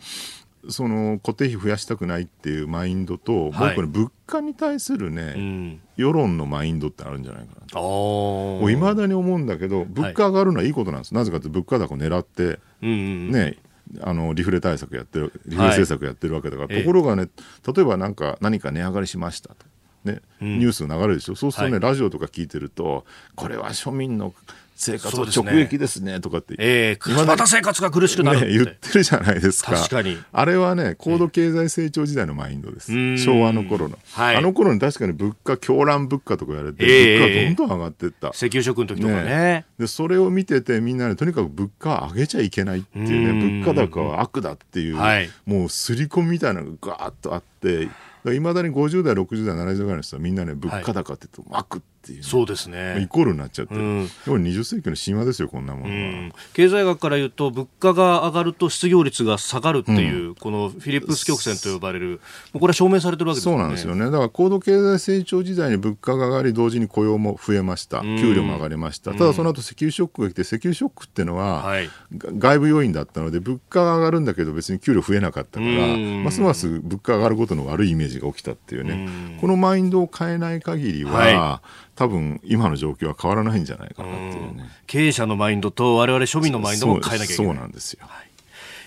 [0.70, 8.70] その固定費増やしたくないっていうマインドと、はい、もう一個ね物価に対するね、うん、世論のマインドってあるんじゃないかなと。
[8.70, 13.58] いまだに思うんだけど物価上がるのはいいことなんです、はい、なぜかというと物価高を狙って、うんうん、ね
[14.02, 17.30] あのリフレ対策やってるリフレ政策やってるわけだから、はい、ところがね
[17.76, 19.50] 例えばなんか何か値上がりしました。
[19.50, 19.66] と。
[20.06, 24.36] ね、ニュース流れるでしょ、そうするとね、ラジオとか聞いてると、これは庶民の
[24.76, 29.72] 生活直撃ですねとかって、えー、また生活が苦しくなるって、ね、言ってるじゃないですか。
[29.72, 30.18] 確かに。
[30.32, 47.90] あれはね高度経済成長時代のマインドです、えー、昭和の頃の、はい、あの頃に確かに物価狂乱物価とか言われて、えー、物価どんどん上がっていった、石油食の時とかね、ね、でそれを見ててみんなねとにかく物価上げちゃいけないっていうね物価高は悪だっていう、はい、もう刷り込みみたいなのがガーッとあって
[48.34, 53.02] いまだに50代60代70代の人はみんなね物価高って言うと悪ってっていう、ね、そうですね。
[53.02, 62.22] イコールになっちゃってる、うん、でも20世紀の神話ですよこんなものは、うん、経済学から言うと物価が上がると失業率が下がるっていう、うん、このフィリップス曲線と呼ばれる
[62.54, 63.58] これは証明されてるわけですよね。
[63.58, 64.06] そうなんですよね。
[64.06, 68.02] だから高度経済成長時代に物価が上がり同時に雇用も増えました。
[68.02, 79.40] 給料も上がりました、ただその後石油ショックが来て石油ショックっていうのは、はい、外部要因だったので物価が上がるんだけど別に給料増えなかったからますます物価が上がることの悪いイメージが起きたっていうね。
[79.42, 84.70] このマインドを変えない限りは、はい多分今の状況は変わらないんじゃないかなっていうね。
[84.86, 87.48] 経営者のマインドと我々庶民のマインドも変えなきゃいけない。
[87.48, 88.06] そうなんですよ。
[88.06, 88.30] はい、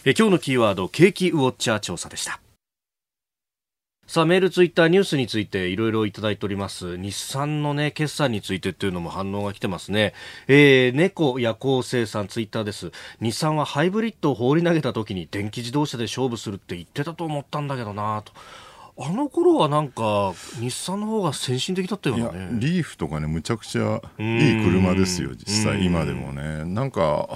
[0.04, 2.40] え今日のキーワード、景気ウォッチャー調査でした。
[4.08, 6.96] さあ、メール、ツイッター、ニュースについていろいろいただいております。
[6.96, 10.14] 日産のね、決算についてっていうのも反応が来てますね。
[10.46, 12.90] えー、猫夜行生産、ツイッターです。
[13.20, 18.32] 日産はハイブリッドを放り投げた時に電気自動車で勝負するって言ってたと思ったんだけどなと。
[19.00, 22.48] あの頃はなんか日産の方が先進的だったよね。
[22.52, 26.64] リーフとかねむちゃくちゃいい車ですよ実際今でもね。
[26.64, 27.28] なんか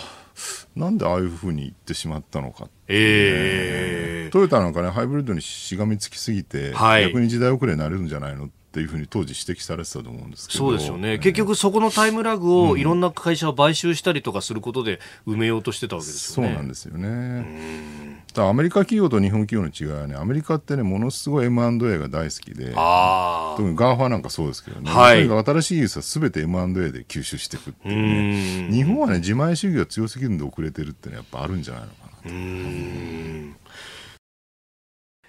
[0.75, 10.59] なんでああいうふうに言ってしまったのか、ね、えー、トヨタなんかねハイブリッドにしがみつきすぎて、はい、逆に時代遅れになれるんじゃないのっていうふうに当時指摘されてたと思うんですけど。
[10.59, 18.23] そうですよね、結局そこのタイムラグをいろんな会社を買収したりとかすることで埋めようとしてたわけですよね、そうなんですよね。
[18.35, 28.73] アメリカ企業と日本企業の違いはねアメリカってねものすごい M&A が大好きで特に GAFA なんかそうですけどね、はい、新しい技術はすべて M&A で吸収していくっていうね。
[28.73, 33.63] 日本はね自前主義が強すぎるんで遅れてるってねやっぱあるんじゃないのかなと。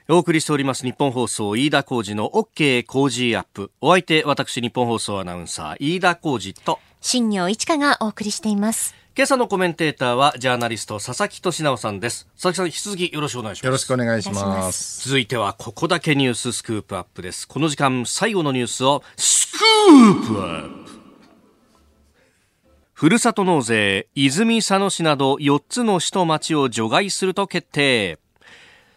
[0.10, 3.72] お送りしております日本放送飯田浩二の OK 工事アップ。
[3.80, 8.96] お相手、私日本放送アナウンサー飯田浩二と新業一華がお送りしています。
[9.16, 12.28] 今朝のコメンテーターはジャーナリスト佐々木俊直さんです。
[12.34, 13.66] 佐々木さん、引き続きよろしくお願いします。
[13.66, 15.08] よろしくお願いします。
[15.08, 17.48] 続いてはここだけニューススクープアップです。
[17.48, 20.92] この時間最後のニュースをスクープアップ
[22.92, 28.20] ふるさと納税、泉佐野市など4つの市と町を除外すると決定。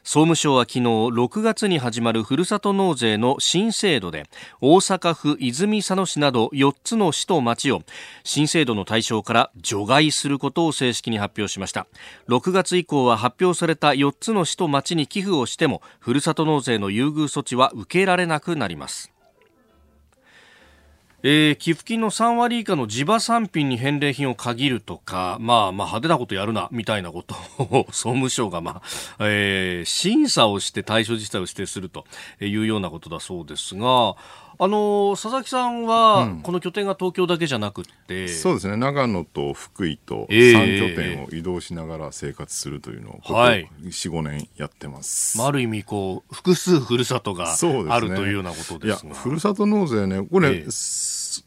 [0.07, 4.29] 総務省は昨日6月に始まるふるさと納税の新制度で
[4.61, 7.83] 大阪府泉佐野市など4つの市と町を
[8.23, 11.89] 新制度の対象から除外することを正式に発表しました。
[12.29, 19.16] 6月以降は発表された4つの市と町に寄付をしてもふるさと納税の優遇措置は受けられなくなります。
[21.23, 28.83] えー、寄付金の3割以下の地場産品に返礼品を限るとか、まあまあ派手なことやるな、みたいなことを 総務省がまあ、
[29.21, 32.05] えー、審査をして対象自体を指定すると
[32.41, 34.17] いうようなことだそうですが、
[34.59, 38.77] あの佐々木さんは、この拠点が東京だけじゃなくて、そうですね。
[38.77, 47.55] 長野と福井と3拠点を移動しながら生活するというのを、ここ45年やってます、まあ、ある意味こう複数ふるさとが
[47.89, 50.23] あるというようなことですが、ね、ふるさと納税ね。
[50.23, 50.65] これ、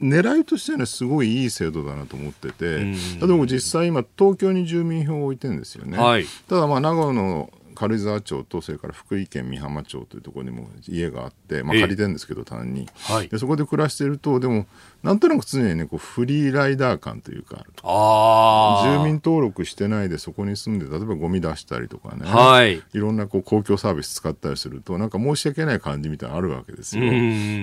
[0.02, 7.50] 狙いとしてはねすごいいい制度だなと思ってて、例えば実際今東京に住民票を置いてるんですよね、はい、ただまあ長野
[7.80, 14.66] 軽井沢町とそれから福井県美浜町というところにも家があって、まあ、借りてるんですけど単に、はい、でそこで暮らしてるとでも
[15.04, 27.04] なんとなく常にねこうフリーライダー感というかあ住民登録してないでそこに住んで例えばゴミ出したりとかね、はい、いろんなこう公共サービス使ったりするとなんか申し訳ない感じみたいなのあるわけですよ。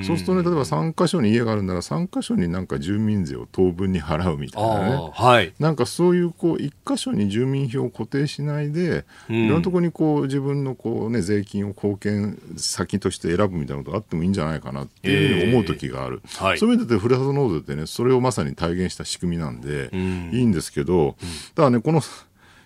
[0.04, 21.16] そうするとね例えば3か所に家があるなら3か所になんか住民税を当分に払うみたいなね、はい、なんかそういうこう1か所に住民票を固定しないでいろんなところにこう自分のこう、ね、税金を貢献先として選ぶみたいなことがあってもいいんじゃないかなっていうふうに思う時がある、えーはい、そういう意味でふるさと納税ってねそれをまさに体現した仕組みなんで、いいんですけど、
[21.54, 22.00] ただねこの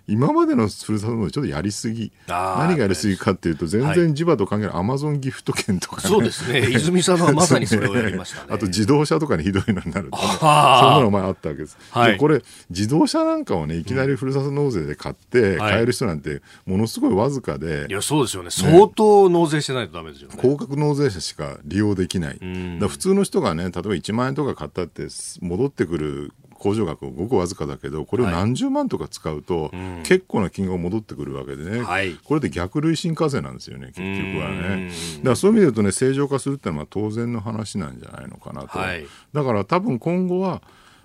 [0.07, 6.69] 今までのふるさと納税ちょっとやりすぎ何がやりすぎかっていうと全然地場と関係ないアマゾンギフト券とか、ね、そうですね。
[6.71, 8.47] 泉さんはまさにそれをやりました、ね。
[8.51, 18.51] あと自動車とかにひどいのになると、ね、 そんなの前あったわけです、はい、でこれ自動車なんかをねいきなりふるさと納税で買って買える人なんてものすごいわずかで、いやそうですよね。
[18.51, 20.35] 相当納税してないとダメですよね。
[20.41, 22.41] 高額納税者しか利用できない。
[22.81, 25.09] だ普通の人がね例えば1万円とか買ったって
[25.41, 29.71] 戻ってくる控除額ごくわずかだけどこれを何十万とか使うと、
[30.05, 34.91] 結構な金額が戻ってくるわけでね、はい、これで逆累進課税なんですよね結局はね。
[35.19, 40.63] だからそういう意味で言うとね正常化するってのは当然の話なんじゃないのかなと、はい、だから多分今後は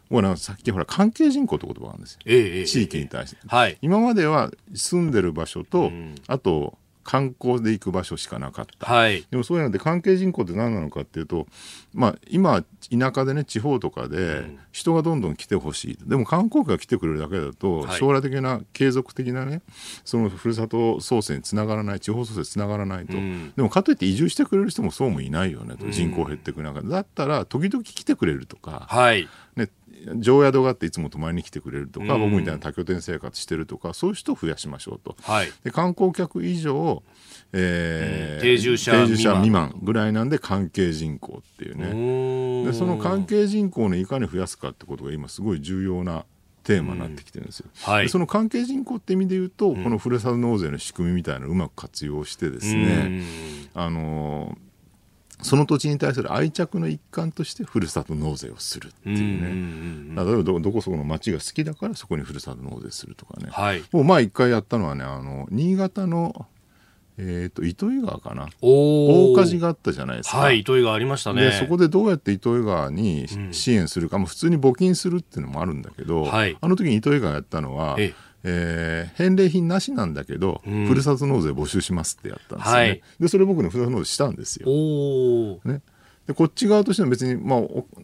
[0.09, 5.91] ほらさっきほら関係人口って言葉があるんですよ、ええ、地域に対して、えはい、今までは住んでる場所と、
[6.27, 11.45] あと観光で行く場所しかなかった、はい、でもそういうので関係人口って何なのかっていうと、
[11.93, 15.97] まあ、今田舎でね地方とかで人がどんどん来てほしい。
[16.09, 19.61] でも観光客が来てくれるだけだと、はい、将来的な継続的なね
[20.03, 25.87] そのふるさと創生につながらない地方創生につながらないと、うん、でもかといって移住してくれる人もそうもいないよねと。
[25.89, 29.69] 人口減っていく中で、だったら時々来てくれるとか、はい、ね、
[30.17, 37.03] 常宿があっていつも泊まりに来てくれるとか、うん、僕みたいな多拠点生活してるとかそういう人を増やしましょうと、はい、で観光客以上、
[37.53, 39.75] えー、定住者未満。
[39.81, 42.65] ぐらいなんで関係人口っていうね。
[42.65, 46.25] でその関係人口をいかに増やすかってことが今すごい重要な
[46.63, 47.93] テーマになってきてるんですよ、うん。
[47.93, 53.21] はい、その関係人口って意味で言うと、うん、このふるさと納税の仕組みみたいなのをうまく活用してですね、
[53.73, 54.57] あの
[55.45, 66.47] その土地に対する愛着の一環としてふるさと納税をするっていうね、例えばどこそこの町が好きだからそこにふるさと納税するとかね、はい、もう前一回やったのはねあの新潟の
[67.17, 68.49] えーと、糸魚川かな。
[68.61, 71.43] 大火事があったじゃないですか、はい、糸魚川ありましたね。
[71.43, 84.67] でそこでどうやって糸魚川に支援するか、うん、普通に募金するっていうのもあるんだけど、はい、あの時に糸魚川やったのは、ええー、返礼品なしなんだけど、うん、ふるさと納税募集しますってやったんですよね、はい、でそれ僕ねふるさと納税したんですよ。
[85.65, 85.81] ね、
[86.27, 87.59] でこっち側としては別に、まあ、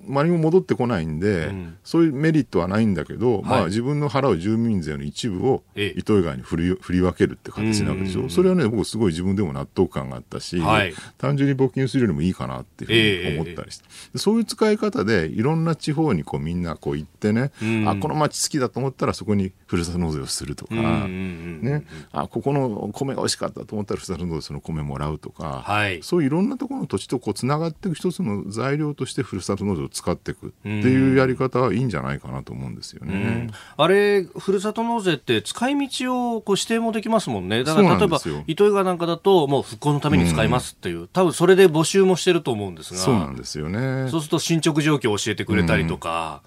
[0.08, 33.50] 何も戻ってこないんで、うん、そういうメリットはないんだけど、はい、まあ、自分の払う住民税の一部を糸魚川に振り振り分けるって形なわけでしょ、それはね僕すごい自分でも納得感があったし、はい、単純に募金するよりもいいかなっていうふうに思ったりして、えー、そういう使い方でいろんな地方にこうみんなこう行ってね、うん、あこの町好きだと思ったらそこにふるさと納税をするとか、ね、あここの米が美味しかったと思ったらふるさと納税その米もらうとか、はい、そういういろんなところの土地とこうつながっていく一つの材料としてふるさと納税を使っていくっていうやり方はいいんじゃないかなと思うんですよね。
[33.78, 37.64] あれ、ふるさと納税って使い道をこう指定もできますもんね。
[37.64, 43.00] だから例えば、糸魚川なんかだと、もう復興のために使いますっていう、多分それで募集もしてると思うんですが。
[43.00, 44.10] そうなんですよね。
[44.10, 46.42] そうすると進捗状況を教えてくれたりとか、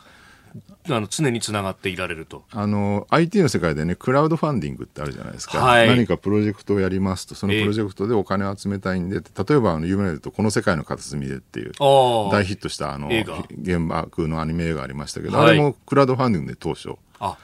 [0.88, 2.44] あの常につながっていられると。
[2.50, 16.94] あの IT の世界でねクラウドファンディングってあるじゃないですか、はい、何かプロジェクトをやりますとそのプロジェクトでお金を集めたいんで、えー、例えばあの有名なと「この世界の片隅で」っていう大ヒットしたあの原爆のアニメ映画ありましたけど、はい、あれもクラウドファンディングで当初。
[17.18, 17.36] あ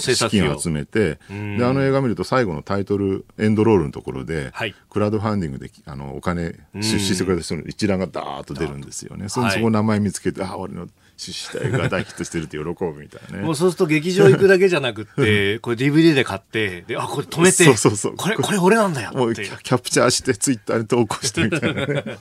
[0.00, 9.28] 資金を集めてであの映画見ると最後のタイトルエンドロールのところで、はい、クラウドファンディングであのお金出資してくれた人の一覧がダーッと出るんですよね。
[9.28, 13.44] そそこ名前見つけてあ俺の出資体が大ヒットしてるって喜ぶみたいなね。
[13.44, 18.16] もうそうすると劇場行くだけじゃなくて、これ DVD で買って、で、あ、これ止めて、そうそうそう。
[18.16, 22.18] これ、これ俺なんだよもうキャプチャーしてツイッターに投稿してみたいなね。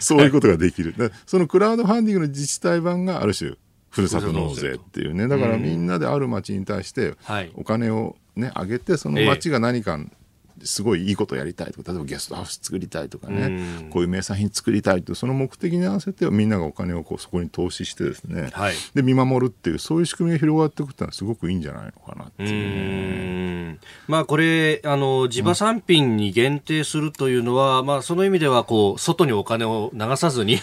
[0.00, 0.94] そういうことができる。
[1.26, 3.52] そのクラウドファンディングの自治体版がある種、
[3.90, 5.28] ふるさと納税っていうね。
[5.28, 7.14] だからみんなである町に対して、
[7.54, 9.98] お金をね、あげて、その町が何か、
[10.64, 30.58] すごいいいことやりたいとか例えばゲストハウス作りたいとかね、こういう名産品作りたいとその目的に合わせてみんながお金をこうそこに投資してですね、はい、で見守るっていうそういう仕組みが広がっていくっていうのはすごくいいんじゃないのかなっていう、ね、まあこれあの地場産品に限定するというのは、うん、まあその意味ではこう外にお金を流さずに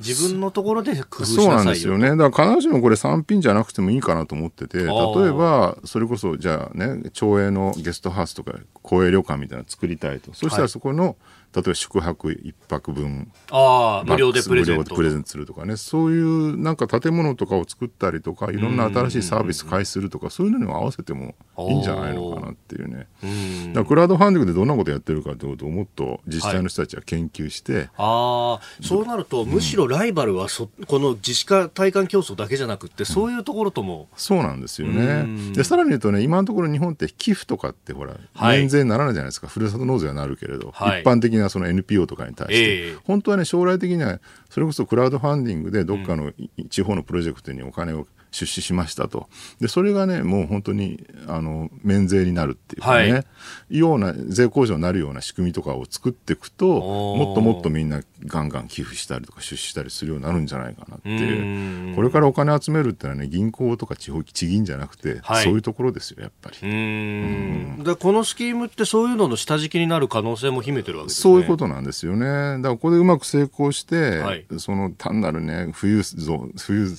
[0.00, 2.16] 自分のところで工夫しなさいそうなんですよね。
[2.16, 4.86] だから必ずしもこれ3品じゃなくてもいいかなと思ってて、例え
[5.32, 10.32] ば、それこそ、じゃあね、町営のゲストハウスとか、公営旅館みたいなの作りたいと。
[10.32, 11.16] そしたらそこの、はい
[11.54, 14.94] 例えば宿泊一泊分あ無料でプレゼント。
[14.94, 23.08] プレゼントするとかねそういうなんか建物とかを作ったりとかいろんな新しいサービス開始するとかそういうのにも合わせてもいいんじゃないのかなっていうね。
[23.74, 35.52] だクラウドファンディングでどんなことやってるかってことをもっと自治体の人たちは研究して、はい、あそうなると、むしろライバルはそこの自治化体感競争だけじゃなくてそういうところとも、そうなんですよね。
[35.52, 39.48] でさらに言うとね今のところ日本って寄付とかってほら、はい、免税にならないじゃないですか。
[39.48, 46.32] ふるさと納税はなるけれど、はい、一般的なその NPO とかに対して、えー、本当はね将来的にはそれこそクラウドファンディングでどっかの
[46.68, 49.28] 地方のプロジェクトにお金を出資しましたと。
[49.60, 53.24] で、それがね、もう本当に、あの、免税になるっていうかね、は
[53.70, 61.96] い、ような、税控除になるような仕組みとかを作っていくと、もっともっとみんなガンガン寄付したりとか出資したりするようになるんじゃないかなっていう。
[61.96, 66.56] これからお金集めるってのはね、銀行とか地方地銀じゃなくて、はい、そういうところですよ、やっぱり。
[66.60, 71.22] でこのスキームってそういうのの下敷きになる可能性も秘めてるわけですね。
[71.22, 72.26] そういうことなんですよね。
[72.58, 76.94] だからここでうまく成功して、はい、その単なるね、富裕増、富裕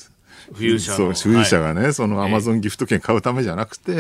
[0.53, 3.95] 富裕者そう富裕者がね、はい、そのアマゾンギフト券買うためじゃなくて、え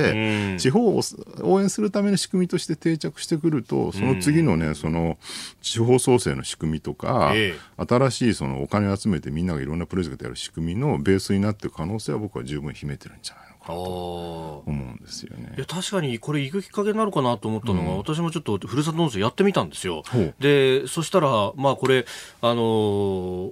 [0.55, 1.01] ー、地方を
[1.41, 5.17] 応援するための仕組みとして定着してくるとその次のねその
[5.61, 15.53] 地方創生の仕組みとか、えー、新しいそのお金を集めてみんながいろんなプロジェクトやる仕組みのベースになっていく可能性は僕は十分秘めてるんじゃないかなと思うんですよね。
[15.55, 20.03] いや確かにこれ行くきっかけになるかなと思ったのが、うん、私もちょっとふるさと納税やってみたんですよ。
[20.39, 22.05] でそしたらまあこれ
[22.41, 23.51] あのー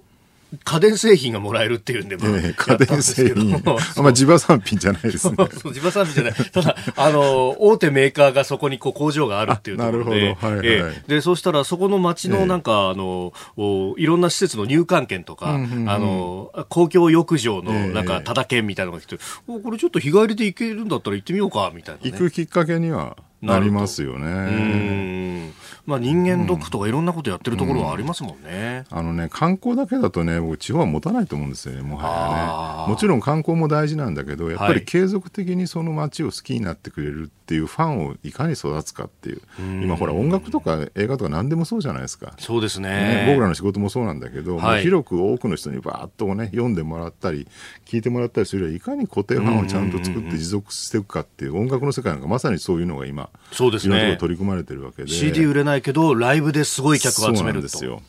[0.64, 3.62] 家電製品がもらえるっていうんで、まあ、え家電製品。
[3.98, 5.36] まあ、地場産品じゃないですね。
[5.62, 6.34] そう地場産品じゃない。
[6.34, 10.10] ただ、あの、大手メーカーがそこにこう工場があるっていうところで。
[10.10, 10.48] なるほど。
[10.48, 25.52] はいはい、えー、で、そうしたら、そこの町のなんか、えー、あの、おいろんな施設の入館券とか、うんうんうん、あの、公共浴場のなんか、ただ券みたいなのが来て、えー、これちょっと日帰りで行けるんだったら行ってみようか、みたいな、ね、行くきっかけにはなりますよね。
[25.90, 32.94] まあ、人間ドックとかいろんなことやってるところはありますもんね、うん、あのね観光だけだとね僕地方は持たないと思うんですよねもはやね。
[32.94, 42.34] もちろん観光も大事なんだけどやっぱり継続的にその街を好きになってくれるっていうファンをいかに育つかっていう、今ほら音楽とか映画とか何でもそうじゃないですか。
[42.38, 47.48] そうですね、ね、僕らの仕事もそうなんだけど、はい、広く多くの人にバーッとね読んでもらったり
[47.86, 54.16] 聞いてもらったりするよりいかに固定ファンをちゃんと作って持続していくかっていう音楽の世界なんかまさにそういうのが今そうですね。
[54.20, 55.10] 取り組まれてるわけで。
[55.10, 58.02] CD 売れないけどライブですごい客を集めるですよ、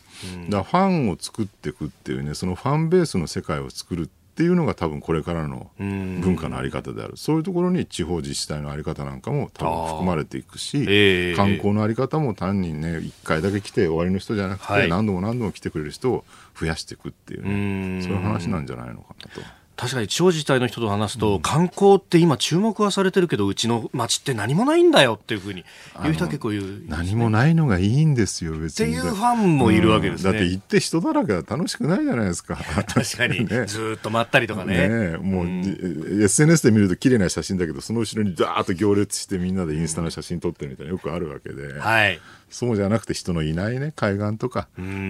[0.48, 7.16] だファンを作っていくっていうねそのファンベースの世界を作るっていうのが多分これからの文化のあり方である。
[7.16, 16.24] そういうところに地方自治体のあり方なんかも多分含まれていくし、えー、観光のあり方も単にね1回だけ来て終わりの人じゃなくて、はい、何度も何度も来てくれる人を
[16.58, 18.02] 増やしていくっていうね。
[18.02, 19.42] そういう話なんじゃないのかなと。
[19.80, 25.64] 確かに地方自治体の人と話すと、うん、観光って今注目はされてるけどうちの町って何もないんだよっていうふうに
[26.02, 28.90] 言う人は結構言う、ね、何もないのがいいんですよ別に。
[28.90, 32.56] っていうファンもいるわけですね、うん、だって行って人だらけは楽しくないじゃないですか。
[32.56, 34.86] 確かに、 ね、ずっと待ったりとかね。
[34.86, 42.20] ねもう、うん、SNS で見ると綺麗な写真だけどその後ろにダーッと行列してみんなでインスタの写真撮ってるみたいなよくあるわけで、はい
[42.50, 44.68] そうじゃなくて人のいないね海岸とか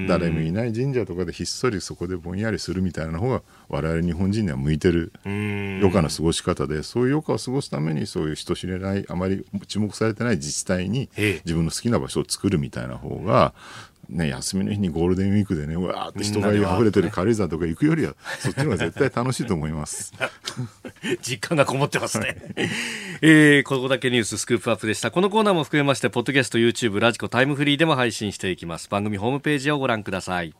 [0.09, 5.13] 誰もいない神社とかでひっそりそこでぼんやりするみたいな方が我々日本人には向いてる
[5.79, 11.09] 余暇の過ごし方でそういう余暇を過ごすためにそういう人知れないあまり注目されてない自治体に
[11.45, 13.55] 自分の好きな場所を作るみたいな方が
[14.11, 20.13] ね、休みの日にゴールデンウィークでね、うわーって人が溢れてる軽井沢とか行くよりは、 そっちの方が絶対楽しいと思います。
[21.23, 22.37] 実感がこもってますね。
[23.23, 25.11] えー、ここだけニューススクープアップでした。
[25.11, 28.89] このコーナーも含めまして、ポッドキャスト、YouTube、ラジコ、タイムフリーでも配信していきます。
[28.89, 30.55] 番組ホームページをご覧ください。